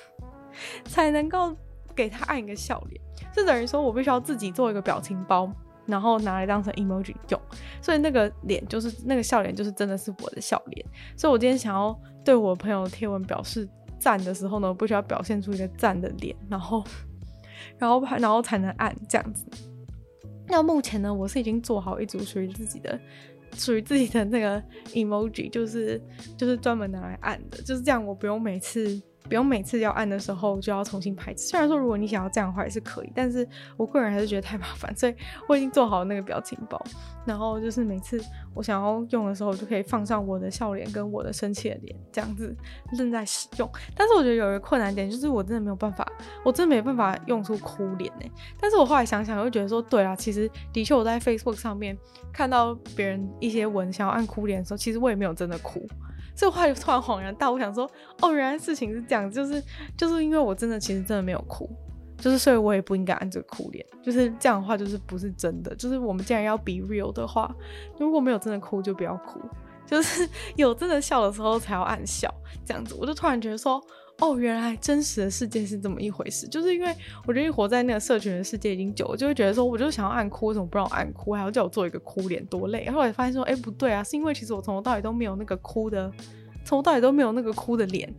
[0.84, 1.56] 才能够
[1.96, 3.02] 给他按一个笑脸，
[3.34, 5.50] 就等于说我必须要自己做一个表情包。
[5.86, 7.42] 然后拿来当成 emoji 用，
[7.82, 10.86] 所以那个脸就是那个笑脸，就是真的是我的笑脸。
[11.16, 13.68] 所以我今天想要对我朋友贴文表示
[14.00, 16.84] 赞的时候呢，我必须要表现出一个赞的脸，然后，
[17.78, 19.46] 然后然后才能按这样子。
[20.48, 23.00] 那目前呢，我是已经做好一组属于自己的、
[23.56, 24.62] 属于自己的那个
[24.94, 26.02] emoji，就是
[26.38, 29.02] 就是专门拿来按的，就是这样，我不用每次。
[29.28, 31.36] 不用每次要按的时候就要重新排。
[31.36, 35.16] 虽然说如果你想要这样的话也是可以，但是我个人还是觉得太麻烦， 所以
[35.48, 36.82] 我已经做好那个表情包。
[37.26, 38.22] 然后就是每次
[38.54, 42.56] 我想要用的时候，就可以放上我的笑脸跟我的生气的脸，这样子
[42.96, 43.68] 正在使用。
[43.96, 46.08] 但是我觉得有一个困难点，就是我真的没有办法，
[46.44, 48.32] 我真的没办法用出哭脸呢。
[48.60, 51.98] 但是我后来想想，又觉得说，对啊，其实的确我在 Facebook 上面
[52.32, 55.84] 看到别人一些文想要按哭脸的时候，其实我也没有真的哭。
[56.36, 57.90] 这话就突然恍然大悟，想说，
[58.22, 59.64] 哦，原来事情是这样，就是
[59.98, 61.70] 就是因为我真的其实真的没有哭，
[62.18, 67.54] 就是所以我也不应该按这个哭脸，就是这样的话就是不是真的，就是我们既然要 be real 的话，
[67.98, 69.40] 如果没有真的哭就不要哭，
[69.86, 72.34] 就是有真的笑的时候才要按笑，
[72.66, 73.82] 这样子，我就突然觉得说。
[74.20, 76.96] 哦，原来真实的世界是这么一回事，就是因为
[77.28, 82.90] 我觉得活在那个社群的世界已经久了，就会觉得说，我就想要按哭，为什么不让我按哭，还要叫我做一个哭脸，多累。
[82.90, 86.10] 后来发现说，哎，不对啊，是因为其实我从头到尾都没有那个哭的，
[86.64, 88.10] 从头到尾都没有那个哭的脸，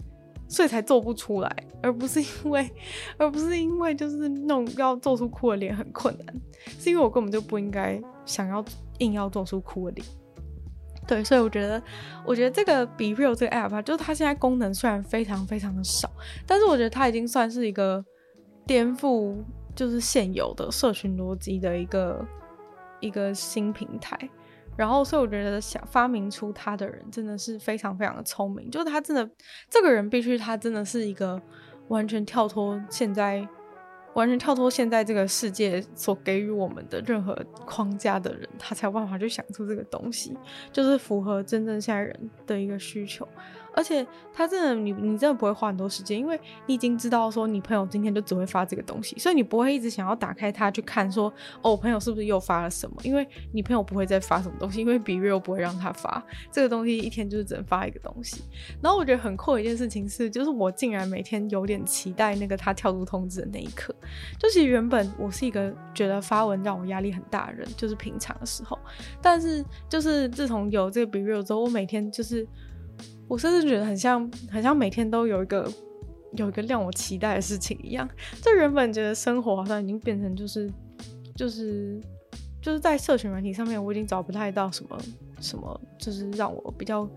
[0.49, 2.71] 所以才做不出来，而不是因为，
[3.17, 6.41] 而不是因为就是那种要做出哭的脸很困难，
[6.79, 8.63] 是因为我根本就不应该想要
[8.99, 10.07] 硬要做出哭的脸。
[11.07, 11.81] 对，所以我觉得，
[12.25, 16.11] 我觉得这个 BeReal 这个 app 啊，就是它现在功能虽然非常非常的少，
[16.47, 18.05] 但是我觉得它已经算是一个
[18.67, 19.37] 颠覆，
[19.75, 22.27] 就是现有的社群逻辑的一个
[23.01, 24.19] 一个新平台。
[24.77, 29.31] 然后，所以我觉得想发明出它的人真的是非常非常的聪明，就是他真的
[29.71, 31.41] 这个人必须他真的是一个
[31.89, 33.49] 完全跳脱现在。
[34.17, 40.35] 完全跳脱现在这个世界所给予我们的任何框架的人，他才有办法去想出这个东西，
[40.73, 43.29] 就是符合真正现在人的一个需求。
[43.77, 52.97] 而且他真的，你你真的不会花很多时间，因为你已经知道说你朋友今天就只会发这个东西，所以你不会一直想要打开它去看说哦，朋友是不是又发了什么？
[53.05, 58.43] 因为你朋友不会再发什么东西，因为 BeReal 不会让他发这个东西，一天就是只能发一个东西。
[58.81, 63.95] 然后我觉得很酷的一件事情是，就是我竟然每天有点期待那个他跳出通知的那一刻。
[64.39, 68.79] 就其实原本我是一个觉得发文让我压力很大的人，就是平常的时候，
[69.21, 72.47] 但是就是自从有这个 BeReal 之后，我每天就是。
[73.29, 75.71] 我甚至觉得很像，很像每天都有一个
[76.33, 78.09] 有一个让我期待的事情一样。
[78.43, 80.71] 这原本觉得生活好像已经变成就是
[81.35, 82.01] 就是
[82.61, 84.99] 就是在社群软体上面，我已经找不太到什么
[85.41, 87.09] 什么，就是让我比较。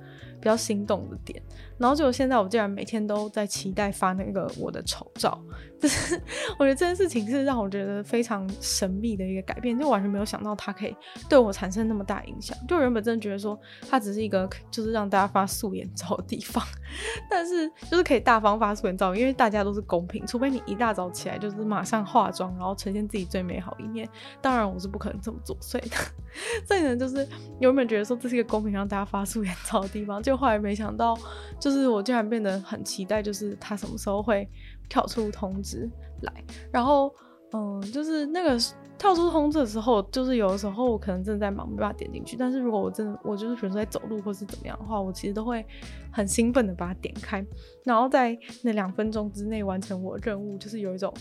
[0.42, 1.38] 比较心动的点，
[1.78, 5.38] 然后就现在我竟然每天都在期待发那个我的丑照，
[5.80, 6.22] 就 是
[6.58, 10.96] 我觉得这件事情是让我觉得非常神秘的一个改变，就完全没有想到它可以
[11.30, 12.58] 对我产生那么大影响。
[12.68, 13.58] 就原本真的觉得说
[13.90, 16.64] 它只是一个就是让大家发素颜照的地方，
[17.30, 24.08] 但是就是可以大方发素颜照，因为大家都是公平，除非你一大早起来就是马上化妆，然后呈现自己最美好一面，
[24.42, 25.96] 当然我是不可能这么做，所以的，
[26.68, 27.28] 所以呢就是
[27.60, 30.22] 原本觉得说这是一个公平让大家发素颜照的地方。
[30.22, 31.18] 就后来没想到，
[31.60, 34.48] 就是我竟然变得很期待，就是他什么时候会
[34.90, 35.90] 跳出通知
[36.24, 36.34] 来。
[36.72, 37.14] 然后，
[37.54, 38.58] 嗯，就是那个
[38.98, 42.36] 跳出通知的时候，就是有的时候我可能真的在忙，没办法点进去。
[42.36, 45.66] 但是如果我真的，我就是比如说在走路或是怎么样的话，我其实都会
[46.12, 47.46] 很兴奋的把它点开，
[47.86, 51.14] 然后在那两分钟之内完成我的任务，就是有一种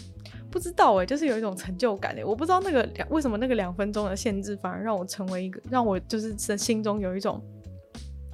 [0.50, 7.40] 不知道哎、就是有一种成就感哎、我不知道那个两为什么那个两分钟的限制反而让我成为一个，让我就是心中有一种。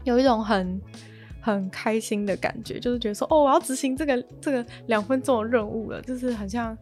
[0.04, 0.78] 有一种很
[1.44, 6.74] 很开心的感觉，就是觉得说，哦，我要执行这个这个两分钟的任务了，就是很像，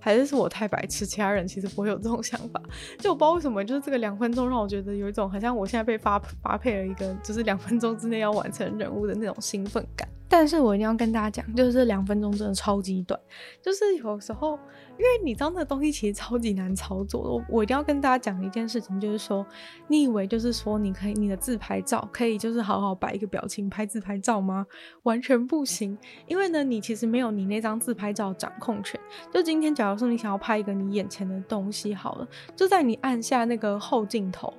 [0.00, 2.58] 还是是我太白痴，其他人其实不会有这种想法。
[2.98, 10.08] 就我不知道为什么，就是这个两分钟让我觉得有一种，好像我现在被发发配了一个，就是两分钟之内要完成任务的那种兴奋感。
[10.28, 13.18] 但是我一定要跟大家讲，就是这两分钟真的超级短，
[13.62, 14.58] 就是有时候，
[14.98, 17.20] 因为你知道那东西其实超级难操作。
[17.20, 19.46] 我我一定要跟大家讲一件事情，就是说，
[19.86, 24.66] 你以为就是说你可以你的自拍照可以就是好好摆一个表情拍自拍照吗？
[25.04, 29.00] 完全不行，因为呢，你其实没有你那张自拍照掌控权。
[29.32, 34.52] 就今天，假如说你想要拍一个你眼前的东西，好了，就在你按下那个后镜头，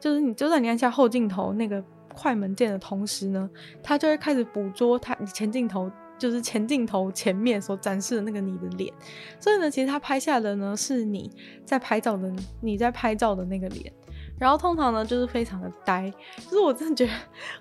[0.00, 1.84] 就是你就在你按下后镜头那个。
[2.14, 3.48] 快门键的同时呢，
[3.82, 8.92] 它就会开始捕捉它你前镜头，就是前镜头前面所展示的那个你的脸。
[9.38, 11.30] 所以呢，其实它拍下的呢是你
[11.64, 13.92] 在拍照的你在拍照的那个脸。
[14.38, 16.10] 然后通常呢就是非常的呆，
[16.48, 17.12] 就是我真的觉得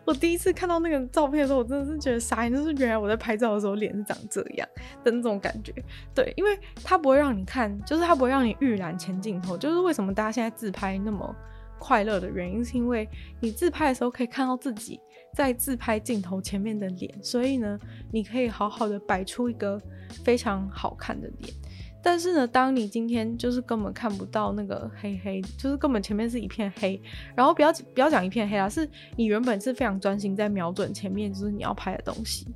[0.05, 4.65] 我第一次看到那个照片的时候，我真的是觉得傻眼，就是原来我在拍照的时候脸是长这样
[5.03, 5.73] 的那种感觉。
[6.15, 9.57] 对，因为它不会让你看，就是它不会让你预览前镜头。
[9.57, 11.35] 就是为什么大家现在自拍那么。
[11.79, 13.07] 快乐的原因是因为
[13.39, 14.99] 你自拍的时候可以看到自己
[15.33, 17.79] 在自拍镜头前面的脸，所以呢，
[18.11, 19.81] 你可以好好的摆出一个
[20.23, 21.53] 非常好看的脸。
[22.01, 27.01] 但是呢，当你今天就是根本看不到那个黑黑，就是根本前面是一片黑，
[27.35, 32.47] 然后不要不要讲一片黑啊，是你原本是非常专心在瞄准前面，就是你要拍的东西，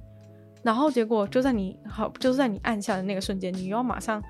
[0.61, 4.21] 然后结果就在你好，就是在你按下的那个瞬间，你又要马上。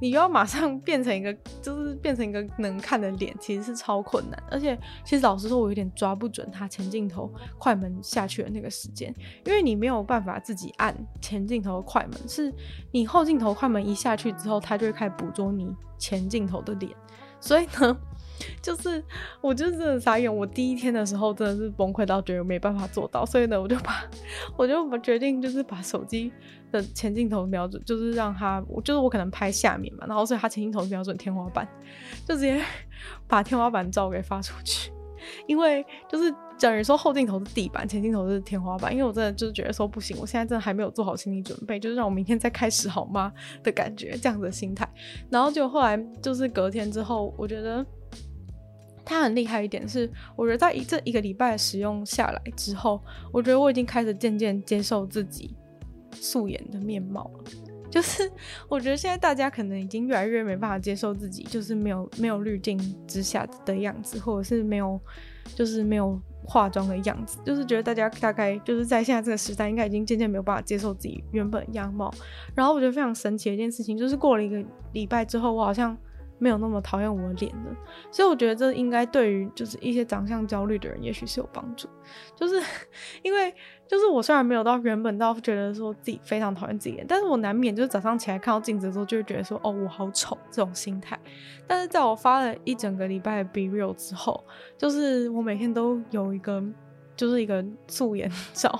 [0.00, 4.42] 你要马上 变成一个，就是变成一个能看的脸，其实是超困难。
[4.50, 12.52] 而且，其实老实说，我有点抓不准它前镜头快门下去的那个时间，因为你没有办法自己按前镜头的快门，是
[12.92, 16.92] 你后镜头快门一下去之后，它就会开始捕捉你前镜头的脸。
[17.40, 17.96] 所以呢。
[18.62, 19.02] 就是，
[19.40, 20.32] 我就是傻眼。
[20.32, 24.04] 我第一天的时候真的是崩溃到觉得没办法做到，所以呢，我就把，
[24.56, 26.32] 我就决定就是把手机
[26.70, 31.66] 的前镜头瞄准，就是让它，就是我可能拍下面嘛，然后所以他前镜头瞄准天花板，
[32.26, 32.62] 就直接
[33.26, 34.92] 把天花板照给发出去。
[35.46, 38.92] 因为就是等于说后镜头是地板，前镜头是天花板。
[38.92, 44.88] 因为我真的就是觉得说不行，我现在真的还没有做好心理准备，就是让我明天再开始好吗的感觉，这样子的心态。
[45.28, 47.84] 然后就后来就是隔天之后，我觉得。
[49.10, 53.00] 它很厉害一点是，我觉得在一这一个礼拜使用下来之后，
[53.32, 55.56] 我觉得我已经开始渐渐接受自己
[56.12, 57.30] 素颜的面貌。
[57.90, 58.30] 就是
[58.68, 65.00] 我觉得现在大家可能已经越来越没办法接受自己，就是没有没有滤镜之下的样子，或者是没有
[65.54, 72.12] 就是没有化妆的样子，就是觉得大家大概就是在现在这个时代，应该已经渐渐没有办法接受自己原本样貌。
[72.54, 75.96] 然后我觉得非常神奇的一件事情，就是过了一个礼拜之后，我好像。
[76.40, 77.76] 没有那么讨厌我的脸了，
[78.12, 81.88] 所以我觉得这应该对于就是一些长相焦虑的人，也许是有帮助。
[82.36, 82.62] 就是
[83.24, 83.52] 因为
[83.88, 91.18] 就是我虽然没有到原本到觉得说自己非常讨厌自己，但是我难免就是早上起来看到镜子的时候，就会觉得说哦，我好丑这种心态。
[91.66, 94.44] 但是在我发了一整个礼拜的 BeReal 之后，
[94.76, 96.62] 就是我每天都有一个
[97.16, 98.78] 就是一个素颜 照，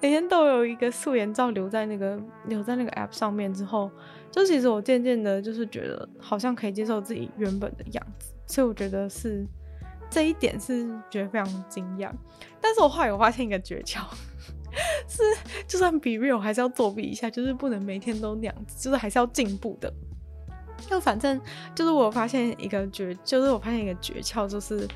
[0.00, 3.90] 每天都有一个素颜照留在那个留在那个 app 上面之后，
[4.30, 9.46] 就其实我渐渐的，就是觉得好像可以接受自己原本的样子，所以我觉得是
[10.10, 12.10] 这一点是觉得非常惊讶。
[12.60, 14.02] 但是我后来有发现一个诀窍，
[15.08, 15.22] 是
[15.66, 19.92] 就算比 real 还是要作弊一下，就是不能每天都那样子，就是还是要进步的。
[20.88, 21.40] 就反正
[21.74, 24.88] 就是我发现一个诀，就是我发现一个诀窍，就是。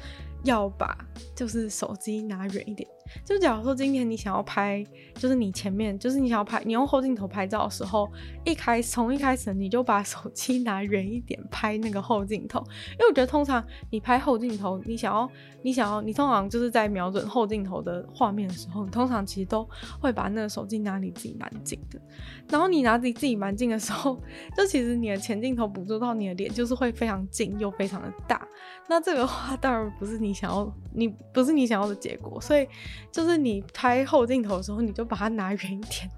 [0.44, 0.98] 要把
[1.36, 2.88] 就是手机拿远一点。
[3.24, 8.10] 就假如说今天你想要拍，就是你前面，就是你想要拍，你用后镜头拍照的时候，
[8.44, 12.58] 一开始从一开始你就把手机拿远一点拍那个后镜头，
[12.92, 15.30] 因为我觉得通常你拍后镜头，你想要，
[15.62, 19.68] 你想要，你通常就是在瞄准后镜头的画面的时候，你通常其实都
[20.00, 22.00] 会把那个手机拿离自己蛮近的，
[22.48, 24.18] 然后你拿离自己蛮近的时候，
[24.56, 28.46] 就其实你的前镜头捕捉到你的脸就是会非常近又非常的大，
[28.88, 32.66] 那这个话当然不是你想要，你不是你想要的结果，所以。
[33.10, 36.10] 就是你拍后镜头的时候，你就把它拿远一点，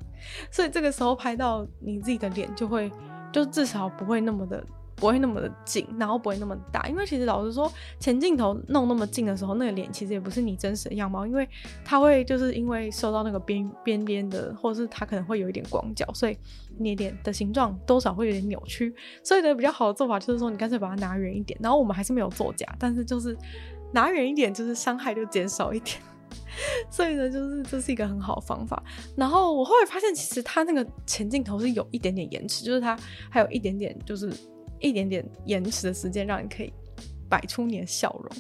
[0.51, 2.91] 所以这个时候拍到你自己的脸就会，
[3.33, 4.65] 就至少不会那么的，
[4.97, 6.87] 不会那么的近，然后不会那么大。
[6.89, 11.49] 因为其实老实说，前镜头弄那么近的时候，那个脸其实也不是你真实的样貌，因为
[11.85, 16.37] 它会就是因为受到那个边边边的，或者是它可能会有一点广角，所以
[16.79, 18.95] 你脸的形状多少会有点扭曲。
[19.23, 21.59] 所以呢，比较好的做法就是说，你干脆把它拿远一点。
[21.63, 23.37] 然后我们还是没有作假，但是就是
[23.93, 25.99] 拿远一点，就是伤害就减少一点。
[26.91, 28.83] 所以呢，就是这是一个很好的方法。
[29.17, 32.99] 然后我后来发现，其实它那个前镜头是有一点点延迟，就是它
[33.31, 34.33] 还有一点点，就是
[34.81, 36.73] 一点点延迟的时间，让你可以
[37.29, 38.31] 摆出你的笑容。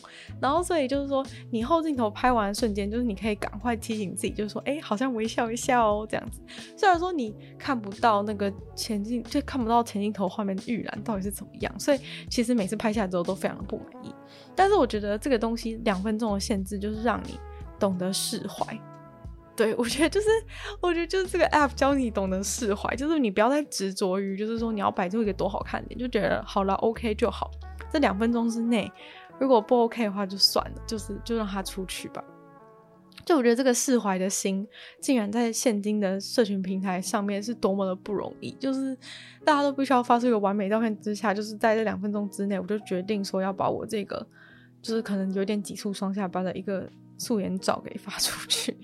[0.40, 6.40] 然后所以就是说，你后镜头拍完的瞬间，就是你可以赶快提醒自己，就是说，哎，好像微笑一下哦，这样子。
[6.76, 14.14] 虽然说你看不到那个前镜，就看不到前镜头画面预览到底是怎么样，所以其实每次拍下来之后都非常的不满意。
[14.54, 17.38] 但是我觉得这个东西两分钟的限制，就是让你。
[17.78, 18.78] 懂得释怀，
[19.56, 20.28] 对，我觉得就是，
[20.80, 27.50] 我觉得就是这个 app 教你懂得释怀，就是你不要再执着于，就是说你要摆出一个多好看点，就觉得好了，OK 就好。
[27.92, 28.90] 这两分钟之内，
[29.38, 32.24] 如果不 OK 的话就算了，就是就让他出去吧。
[33.24, 34.66] 就我觉得这个释怀的心，
[35.00, 38.96] 竟然在现今的社群平台上面是多么的不容易，就是
[39.44, 44.26] 大家都必须要发出一个完美照片之下，就是在这两分钟之内，我就决定说要把我这个，
[44.82, 46.90] 就是可能有点挤出双下巴的一个。
[47.18, 48.76] 素颜照给发出去，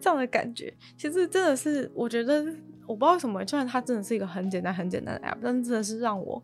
[0.00, 2.44] 这样的感觉其实真的是，我觉得
[2.86, 6.42] 我不知道为什么，虽然它真的是一个很简单很简单的 app，但是真的是让我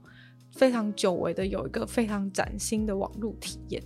[0.52, 3.82] 非常久违的有一个非常崭新的网络体验。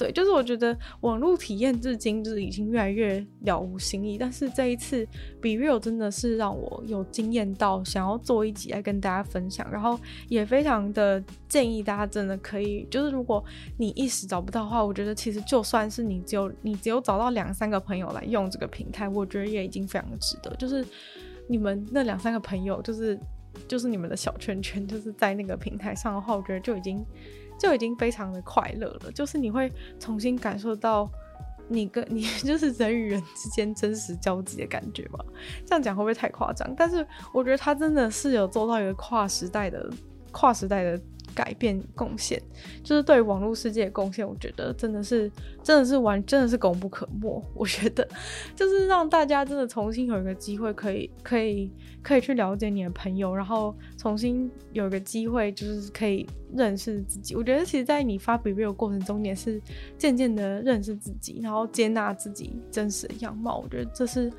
[0.00, 5.06] 对，就是我觉得网络体验至今就是已经越来越了无新意，但是这一次
[5.42, 13.44] BeReal 真的是让我有惊艳到，想要做一集来跟大家分享，然后也非常的建议大家真的可以，就是如果
[13.76, 20.50] 你一时找不到的话，我觉得其实就算是你只有你只有找到两三个朋友来用这个平台，我觉得也已经非常值得。
[20.56, 20.82] 就是
[21.46, 23.20] 你们那两三个朋友，就是
[23.68, 27.04] 就是你们的小圈圈，就是在那个平台上的话，我觉得就已经。
[27.60, 31.08] 就已经非常的快乐了，就是你会重新感受到
[31.68, 35.24] 你跟你 就是人与人之间真实交集的感觉吧。
[35.66, 36.74] 这样讲会不会太夸张？
[36.74, 39.88] 但是我觉得他真的是有做到一个跨时代的
[40.32, 41.00] 跨时代的。
[41.34, 42.40] 改变贡献，
[42.82, 45.30] 就是对网络世界的贡献，我觉得真的是，
[45.62, 47.42] 真的是完，真的是功不可没。
[47.54, 48.06] 我觉得，
[48.54, 57.34] 就是让大家真的重新有一个机会，可以，可以，可以去了解你的朋友，然后重新有一个机会，就是可以认识自己。
[57.34, 59.60] 我觉得，其实，在你发 BeReal 的过程中，也是
[59.96, 63.58] 渐渐的认识自己，然后接纳自己真实的样貌。
[63.58, 64.32] 我觉得这是。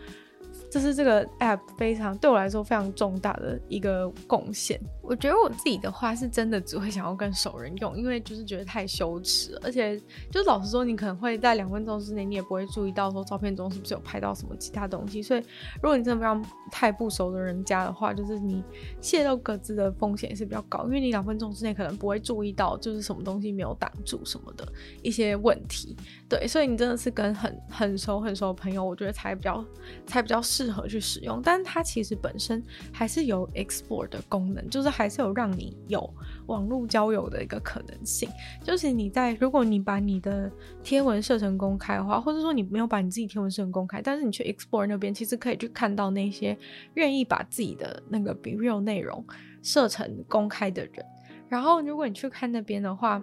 [0.69, 4.79] 这是这个 app 非常对我来说非常重大的一个贡献。
[5.11, 15.21] 我觉得我自己的话是真的只会想要跟熟人用，因为就是觉得太羞耻了，而且就老实说，你可能会在两分钟之内，你也不会注意到说照片中是不是有拍到什么其他东西。
[15.21, 15.41] 所以，
[15.83, 18.63] 如果你真的不让太不熟的人加的话，就是你
[19.01, 24.65] 泄露各自的风险也是比较高，因为你两分钟之内可能不会注意到就是什么东西没有挡住什么的
[25.01, 25.93] 一些问题。
[26.29, 29.65] 对，所以你真的是跟很很熟很熟的朋友，我觉得才比较
[30.05, 31.41] 才比较适合去使用。
[31.43, 36.13] 但是它其实本身还是有 export 的功能，就是还还是有让你有
[36.45, 38.29] 网络交友的一个可能性。
[38.63, 40.51] 就是你在如果你把你的
[40.83, 46.57] 贴文设成公开的话，或者说你没有把你自己贴文设成公开，但是你去 Explore 那边，其实可以去看到那些
[46.93, 49.25] 愿意把自己的那个 BeReal 内容
[49.61, 51.05] 设成公开的人。
[51.49, 53.21] 然后如果你去看那边的话，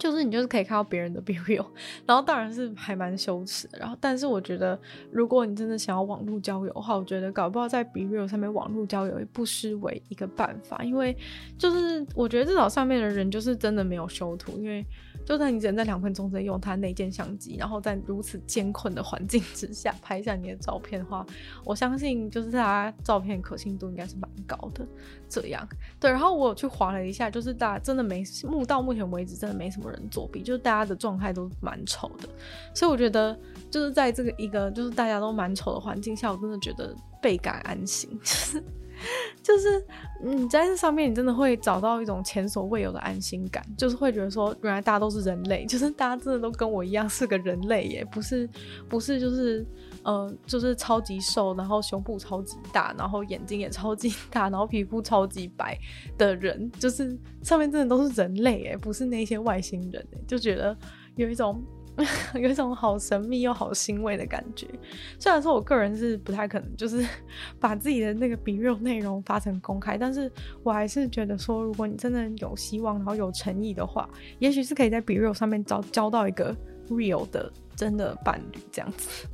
[0.00, 1.66] 就是你就是可以看到别人的 BeReal，
[2.06, 3.68] 然后当然是还蛮羞耻。
[3.78, 4.76] 然后，但是我觉得，
[5.12, 10.82] 如果你真的想要网络交友的话，我觉得搞不好在 BeReal 上面网络交友也不失为一个办法。
[10.82, 11.14] 因为
[11.58, 14.84] 就是我觉得至少上面的人就是真的没有修图，因为
[15.24, 21.24] 就算你只能在两分钟之内用它内建相机，然后在如此艰困的环境之下拍下你的照片的话，
[21.64, 24.86] 我相信就是它照片可信度应该是蛮高的。
[25.28, 25.64] 这样
[26.00, 32.28] 对，然后我去划了一下，就是大家真的没目到目前为止真的没什么人作弊，就是大家的状态都蛮丑的，
[32.74, 33.38] 所以我觉得
[33.70, 36.92] 就是在这个一个就是大家都蛮丑的环境下，我真的觉得
[37.22, 38.10] 倍感安心，
[39.42, 39.84] 就是
[40.22, 48.48] 你在这上面，你真的会找到一种前所未有的安心感，就是会觉得说，原来大家都是人类， 就是大家真的都跟我一样是个人类耶，不是
[48.88, 49.66] 不是就是
[50.02, 55.78] 呃就是超级瘦，然后胸部超级大，然后眼睛也超级大，然后皮肤超级白
[56.18, 60.76] 的人，就是上面真的都是人类耶，不是那些外星人耶，就觉得
[61.16, 61.62] 有一种。
[62.34, 64.66] 有一种好神秘又好欣慰的感觉。
[65.18, 67.04] 虽然说我个人是不太可能，就是
[67.60, 70.30] 把自己的那个笔友内容发成公开，但是
[70.62, 76.56] 我还是觉得说，如果你真的有希望，然后有诚意的话，也许是可以在笔友上面找交到一个
[76.88, 79.26] real 的真的伴侣这样子。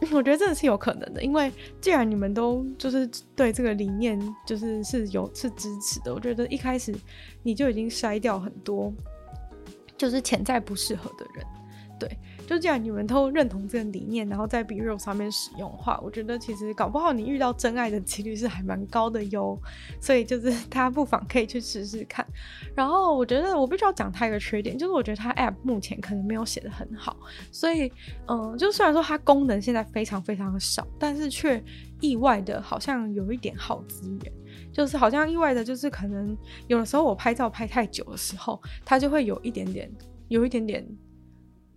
[0.12, 6.94] 我觉得真的是有可能的，因为既然你们都就是对这个理念就是是有是支持的，我觉得一开始
[7.42, 8.92] 你就已经筛掉很多
[9.96, 11.44] 就是潜在不适合的人。
[12.00, 19.56] 对，就既然你们都认同这个理念，然后在 BeReal 上面使用的话，我觉得其实搞不好你遇到真爱的几率是还蛮高的哟。
[20.00, 22.26] 所以就是 大家不妨可以去试试看。
[22.74, 27.14] 然后我觉得我必须要讲它一个缺点，就是我觉得它 App 目前可能没有写得很好。
[27.52, 27.92] 所以
[28.26, 31.62] 嗯，就虽然说它功能现在非常非常的少，但是却
[32.00, 34.32] 意外的好像有一点耗资源，
[34.72, 36.34] 就是好像意外的就是可能
[36.66, 39.90] 有的时候我拍照拍太久的时候，它就会有一点点，
[40.28, 40.86] 有一点点。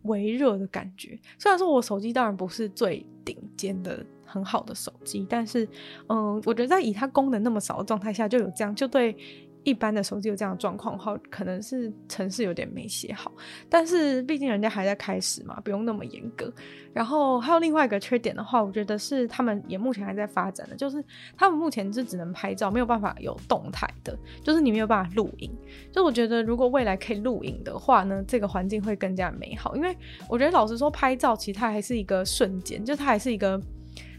[0.04, 5.68] 微热的感觉，虽然说我手机当然不是最顶尖的很好的手机，但是，
[6.08, 9.16] 嗯，我觉得在以它功能那么少的状态下就有这样，就对。
[9.64, 13.32] 一般的手机有这样的状况的话，可能是程式有点没写好，
[13.70, 16.52] 但是毕竟人家还在开始嘛，不用那么严格。
[16.94, 21.04] 然后还有另外一个缺点的话，我觉得是他们也目前还在发展的，就是
[21.36, 25.52] 他们目前是只能拍照，没有办法有动态的，就是你没有办法录影。
[25.92, 29.96] 就我觉得如果未来可以录影的话呢，这个环境会更加美好，因为
[30.30, 33.60] 我觉得老实说，拍照其实它还是一个瞬间，就它还是一个。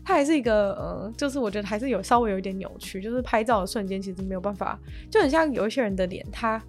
[0.04, 4.78] 它还是一个，呃，就是我觉得还是有稍微有一点扭曲，就是拍照的瞬间其实没有办法，
[5.10, 6.62] 就很像有一些人的脸，他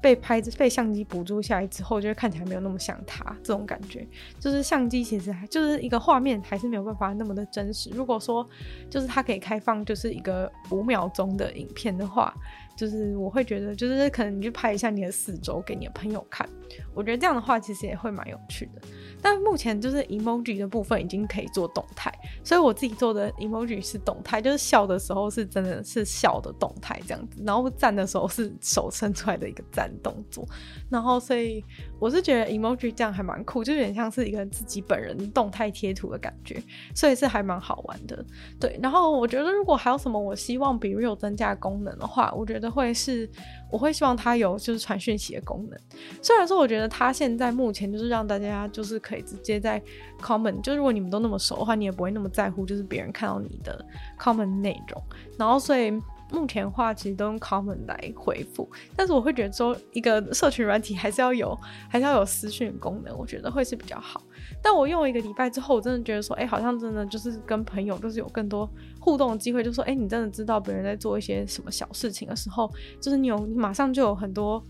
[0.00, 4.06] 被拍被相机捕捉下来之后，就会看起来没有那么像他这种感觉，
[4.38, 7.90] 就是相机其实还就是一个画面还是没有办法那么的真实。
[7.90, 8.48] 如果说
[8.88, 12.32] 就是它可以开放就是一个五秒钟的影片的话。
[12.76, 16.46] 就是我会觉得，就是可能你去拍一下你的四周给你的朋友看，
[16.94, 18.82] 我觉得这样的话其实也会蛮有趣的。
[19.22, 22.12] 但目前就是 emoji 的部分已经可以做动态，
[22.44, 30.46] 所以我自己做的 emoji 是动态，就是笑的时候是真的是笑的动态这样子，然后赞的时候是手伸出来的一个赞动作，
[30.90, 31.64] 然后所以
[31.98, 36.62] 我是觉得 emoji 这样还蛮酷，就有点像是一个自己本人动态贴图的感觉，
[36.94, 38.22] 所以是还蛮好玩的。
[38.60, 42.65] 对，然后我觉得如果还有什么我希望 BeReal 增加功能的话，我觉得。
[42.70, 43.28] 会是，
[43.70, 45.78] 我会希望它有就是传讯息的功能。
[46.22, 49.82] 虽然说，我觉得它现在目前就是让大家就是可以直接在
[50.20, 53.84] comment，就如果你们都那么熟的话，你也不会那么在乎就是别人看到你的
[54.18, 55.02] comment 内容。
[55.38, 55.92] 然后，所以。
[56.32, 61.56] 目前的话，其实都用 comment 来回复，但是我会觉得说，一个社群软体还是要有，
[61.88, 64.20] 还是要有私讯功能，我觉得会是比较好。
[64.60, 68.68] 但我用了一个礼拜之后，我真的觉得说，哎、好像真的就是跟朋友就是有更多
[69.06, 72.68] 互动的机会，就说，哎、你真的知道别人在做一些什么小事情的时候，
[73.00, 74.60] 就是你有，你马上就有很多。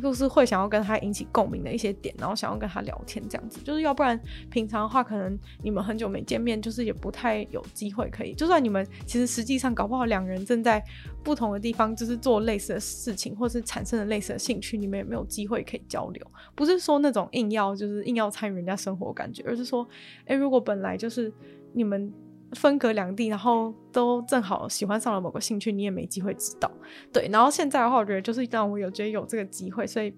[0.00, 4.16] 就是会想要跟他引起共鸣的一些点，然后想要跟他聊天这样子，就是要不然
[4.48, 8.32] 平常的话，可能你们很久没见面，就是也不太有机会可以。
[8.32, 10.80] 就算你们其实实际上搞不好两人正在
[11.24, 16.24] 不同的地方，就是做类似的事情，或是产生了类似的兴趣，你们也没有机会可以交流。
[16.54, 19.84] 不是说那种硬要就是硬要参与人家生活感觉，而是说，
[20.26, 21.32] 诶，如果本来就是
[21.72, 22.12] 你们。
[22.54, 26.70] 分隔两地，然后都正好喜欢上了某个兴趣，你也没机会知道。
[27.12, 30.12] 对，然后现在的话，我觉得就是让我有觉得有这个机会，所以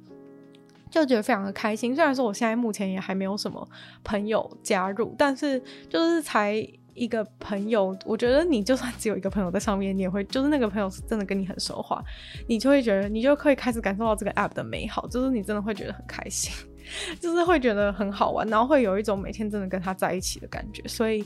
[0.91, 1.95] 就觉得非常的开心。
[1.95, 3.69] 虽然说我现在目前也还没有什么
[4.05, 6.55] 朋友加入，但是就是才
[6.95, 12.01] 一个朋友，我觉得你就算只有一个朋友在上面，你也会就是那个朋友是真的跟你很熟话，
[12.47, 16.53] 你就会觉得你就可以开始感受到这个 app 的美好，就是你真的会觉得很开心，
[17.21, 21.25] 就是会觉得很好玩，然后会有一种每天真的跟他在一起的感觉，所以。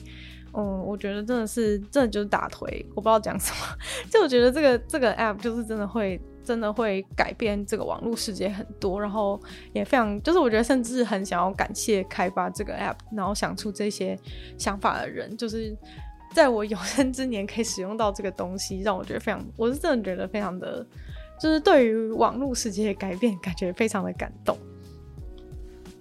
[0.56, 3.76] 嗯，我觉得真的是，真的就是打腿，我不知道讲什么。
[4.10, 9.40] 就我觉得这个这个 app 就是真的会，真的会改变这个网络世界很多，然后
[9.72, 14.16] 也非常，就是我觉得甚至很想要感谢开发这个 app，然后想出这些
[14.56, 15.76] 想法的人，就是
[16.32, 20.86] 在我有生之年可以使用到这个东西，让我觉得非常，我是真的觉得非常的，
[21.40, 24.56] 就是对于网络世界的改变，感觉非常的感动。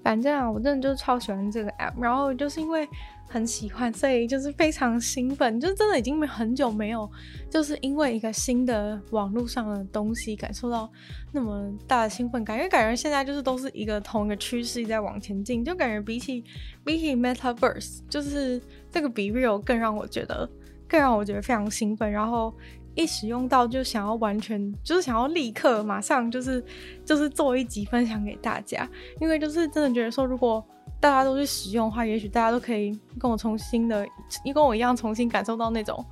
[0.03, 2.85] 反正啊，我真的就超喜欢这个 app，然后就是因为
[3.33, 7.09] 很喜欢，所以就是非常兴奋，就真的已经很久没有，
[7.49, 10.87] 就是因为一个新的网络上的东西感受到
[11.31, 16.43] 那么大的兴奋感，因为感觉现在就是都是一个同一个趋势在往前进，就感觉比起
[16.85, 18.61] 比起 Metaverse，就是
[18.91, 20.47] 这个比 Real 更让我觉得
[20.87, 22.53] 更让我觉得非常兴奋，然后。
[22.95, 26.63] 一使用到就想要完全就是想要立刻马上就是
[27.03, 28.87] 就是做一集分享给大家，
[29.19, 30.63] 因为就是真的觉得说，如果
[31.03, 34.07] 大家都去使用的话，也许大家都可以跟我重新的，
[34.53, 36.05] 跟我一样重新感受到那种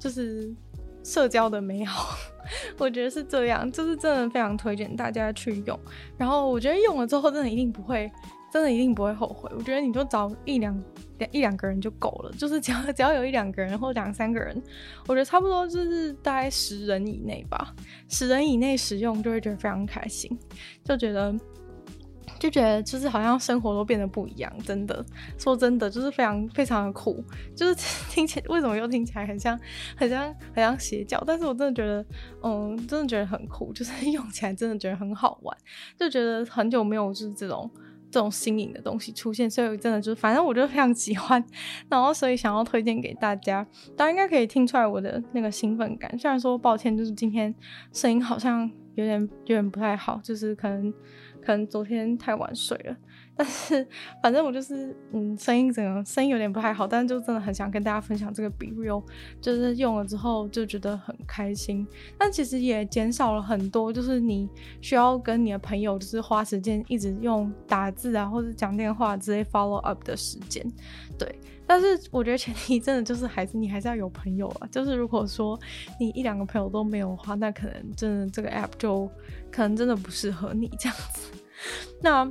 [0.00, 0.52] 就是
[1.04, 2.16] 社交的美好。
[2.76, 5.78] 我觉得是这样，就是真的非常推荐大家去用。
[6.18, 8.10] 然后我觉得用了之后，真的一定不会。
[8.52, 9.50] 真的一定不会后悔。
[9.56, 10.78] 我觉得你就找一两
[11.30, 14.62] 一两个人就够了，就是只要 只要有一两个人或两三个人，
[15.06, 17.74] 我觉得差不多就是大概十人以内吧。
[18.10, 20.38] 十人以内使用就会觉得非常开心，
[20.84, 21.34] 就觉得
[22.38, 24.52] 就觉得就是好像生活都变得不一样。
[24.64, 25.04] 真的
[25.38, 27.24] 说真的，就是非常非常的酷。
[27.54, 27.74] 就是
[28.10, 29.58] 听起来为什么又听起来很像
[29.96, 31.22] 很像很像邪教？
[31.26, 32.04] 但是我真的觉得，
[32.42, 33.72] 嗯，真的觉得很酷。
[33.72, 35.56] 就是用起来真的觉得很好玩，
[35.98, 37.70] 就觉得很久没有就是这种。
[38.10, 41.42] 这种新颖的东西出现，所以真的就是，反正我就非常喜欢，
[41.88, 43.66] 然后所以想要推荐给大家。
[43.96, 46.18] 大家应该可以听出来我的那个兴奋感。
[46.18, 47.54] 虽然说抱歉，就是今天
[47.90, 50.92] 声音好像有点有点不太好，就是可能
[51.44, 52.96] 可能昨天太晚睡了。
[53.34, 53.86] 但是
[54.22, 59.02] 反正我就是，嗯，声音整个声音有点不太好，但是就真的很想跟大家分享这个 BeReal，
[59.40, 61.86] 就是用了之后就觉得很开心。
[62.18, 64.48] 但其实也减少了很多，就是你
[64.82, 70.64] 需要跟你的朋友就是花时间一直用打字啊，或者讲电话直接 follow up 的时间。
[71.18, 71.34] 对，
[71.66, 74.68] 但是我觉得前提真的就是还是你还是要有朋友啊。
[74.70, 75.58] 就是如果说
[75.98, 79.10] 你一两个朋友都没有的话，那可能真的这个 app 就
[79.50, 81.32] 可能真的不适合你这样子。
[82.02, 82.30] 那。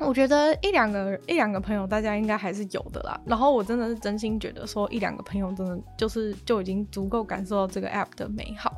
[0.00, 3.18] 我觉得一两个一两个朋友，大家应该还是有的啦。
[3.24, 8.72] 然后我真的是真心觉得说，一两个朋友真的就是就已经足够感受到这个 app 的美好。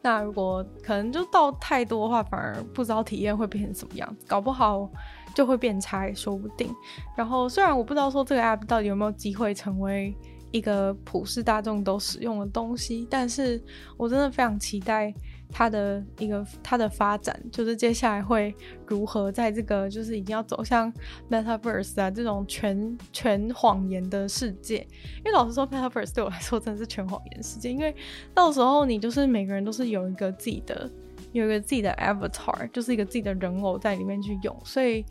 [0.00, 4.88] 那如果可能就到太多的话，反而不知道体验会变成什么样，搞不好
[5.34, 6.72] 就会变差也说不定。
[7.16, 10.16] 然后虽然我不知道说这个 app 到底有没有机会成为
[10.52, 13.60] 一个普世大众都使用的东西，但是
[13.96, 15.12] 我真的非常期待。
[15.52, 18.54] 它的一个它的发展，就是接下来会
[18.86, 20.92] 如何在这个就是已经要走向
[21.30, 24.86] Metaverse 啊这种全全谎言的世界。
[25.18, 27.70] 因为老实说，Metaverse 对我来说真的是全谎言世界。
[27.70, 27.94] 因为
[28.34, 30.90] 到时候你就是每个人都是有一个自己的
[31.32, 35.04] 有一个自己的 Avatar，就是一个自己的人偶在里面去用，所以。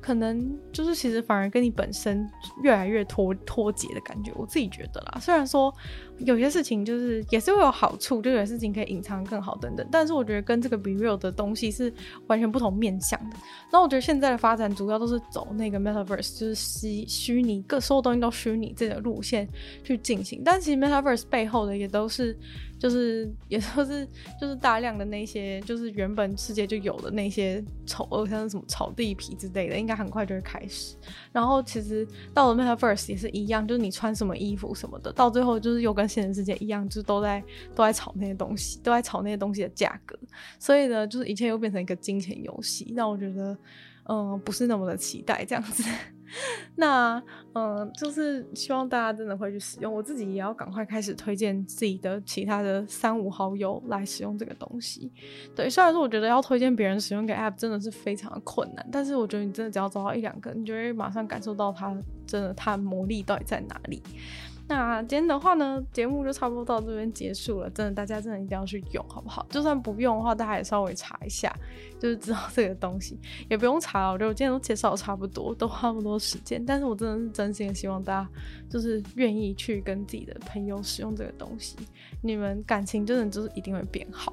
[0.00, 2.30] 可能就是其实反而跟你本身
[2.62, 5.18] 越来越脱脱节的感觉，我自己觉得啦。
[5.18, 5.74] 虽然说
[6.18, 11.92] 有些事情就是也是会有好处，就有些事情可以隐藏更好等等，但是我觉得跟这个 BeReal 的东西是
[12.26, 13.36] 完全不同面向的。
[13.72, 19.48] 那我觉得现在的发展主要都是走那个 Metaverse，就是虚虚拟各所有东西都虚拟这个路线
[19.82, 22.36] 去进行，但其实 Metaverse 背后的也都是。
[22.76, 24.06] 就是也都是
[24.38, 30.94] 就是大量的那些就是原本世界就有的那些丑恶，像是什么炒地皮之类的，应该很快就会开始。
[31.32, 37.42] 然后其实到了 Metaverse 也是一样，就是你穿什么衣服什么的，到最后就是又跟现实世界一样，就是都在
[37.74, 40.18] 都在炒那些东西，都在炒那些东西的价格。
[40.58, 42.92] 所以呢，就是一切又变成一个金钱游戏。
[42.96, 43.56] 那我觉得，
[44.08, 45.82] 嗯、不是那么的期待这样子。
[46.74, 49.92] 那嗯，就是希望大家真的会去使用。
[49.92, 55.12] 我自己也要赶快开始推荐自己的其他的三五好友来使用这个东西。
[55.54, 61.96] 对，虽然说我觉得要推荐别人使用一个 App 真的是非常的困难，但是我觉得你真的只要找到一两个，你就会马上感受到它
[62.26, 64.02] 真的它魔力到底在哪里。
[64.66, 67.68] 那今天的话呢，节目就差不多到这边结束了。
[67.68, 69.46] 真的，大家真的一定要去用，好不好？
[69.50, 71.54] 就算不用的话，大家也稍微查一下，
[72.00, 73.18] 就是知道这个东西，
[73.50, 74.08] 也不用查。
[74.08, 76.64] 我觉得我今天都介绍差不多，都花那么多时间。
[76.64, 78.28] 但是我真的是真心的希望大家
[78.70, 81.76] 就是愿意去跟自己的朋友使用这个东西，
[82.22, 84.32] 你们感情真的就是一定会变好。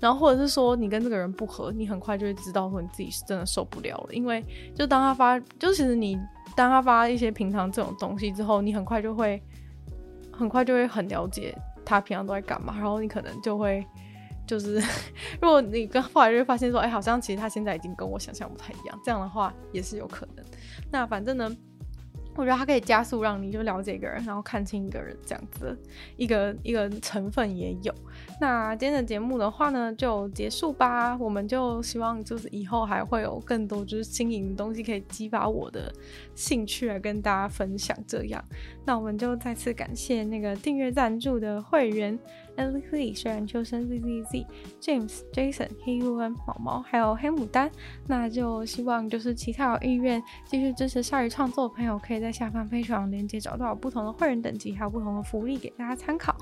[0.00, 4.08] 然后或者是说你跟这个人不合，你很快就会知道说你自己是真的受不了了。
[4.12, 6.18] 因为就当他发，就其实你
[6.56, 9.40] 当他发一些平常这种东西之后，你很快就会。
[10.38, 13.84] 很快就会很了解他平常都在干嘛，然后你可能就会
[14.46, 14.80] 就是，
[15.42, 20.44] 如果你跟后来就会发现说，哎，好像其实他现在已经跟我想象不太一样，这样的话也是有可能。
[20.90, 21.54] 那反正呢。
[22.38, 25.76] 我觉得它可以加速让你就了解一个人，然后看清一个人这样子
[26.16, 27.92] 一个一个成分也有。
[28.40, 31.16] 那今天的节目的话呢，就结束吧。
[31.16, 35.92] 我们就希望就是以后还会有更多就是新颖的东西可以激发我的
[36.36, 37.96] 兴趣来跟大家分享。
[38.06, 38.42] 这样，
[38.84, 42.16] 那我们就再次感谢那个订阅赞助的会员
[42.58, 44.46] Ellie、虽然秋生 Z Z Z、
[44.80, 47.70] James、Jason、黑 U N、毛毛，还有黑牡丹。
[48.06, 56.36] 那就希望就是其他有意愿继续支持鲨鱼创作的朋友，可以在下方 Patreon 链接找到不同的会员等级，还有不同的福利给大家参考。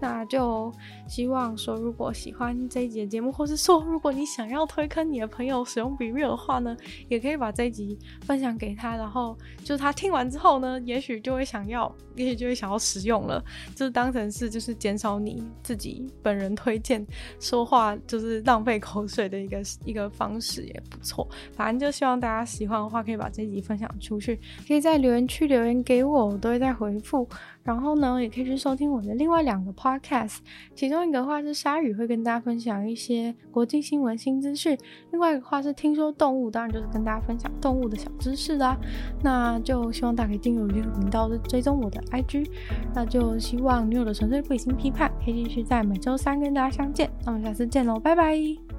[0.00, 0.72] 那就
[1.08, 6.76] 希望说，如果喜欢这一集的节目，或是说如果你想要推坑你的朋友使用 b e r e 的话呢，
[7.08, 13.42] 也可以把这一集分享给他，然后就是他听完之后呢，也许就会想要，也许就会想要使用了，
[13.74, 17.06] 就是当成是就是减少你自己本人推荐
[17.38, 21.28] 说话就是浪费口水的一个一个方式也不错。
[21.52, 27.28] 反正就希望大家喜欢的话，可以把这集分享出去，可以在留言区留言给我，我都会再回复。
[27.62, 30.38] 然后呢，也可以去收听我的另外两个 podcast，
[30.74, 34.76] 其中一个话是鲨鱼会跟大家分享一些国际新闻新资讯，
[35.10, 38.76] 另外一个话是听说动物，当然就是跟大家分享动物的小知识啦。
[39.22, 42.50] 那就希望大家可以订阅我这个频道，追踪我的 IG。
[42.94, 47.10] 那就希望女友的纯粹不理性批判可以继续在每周三跟大家相见。
[47.24, 48.69] 那我们下次见喽，拜拜。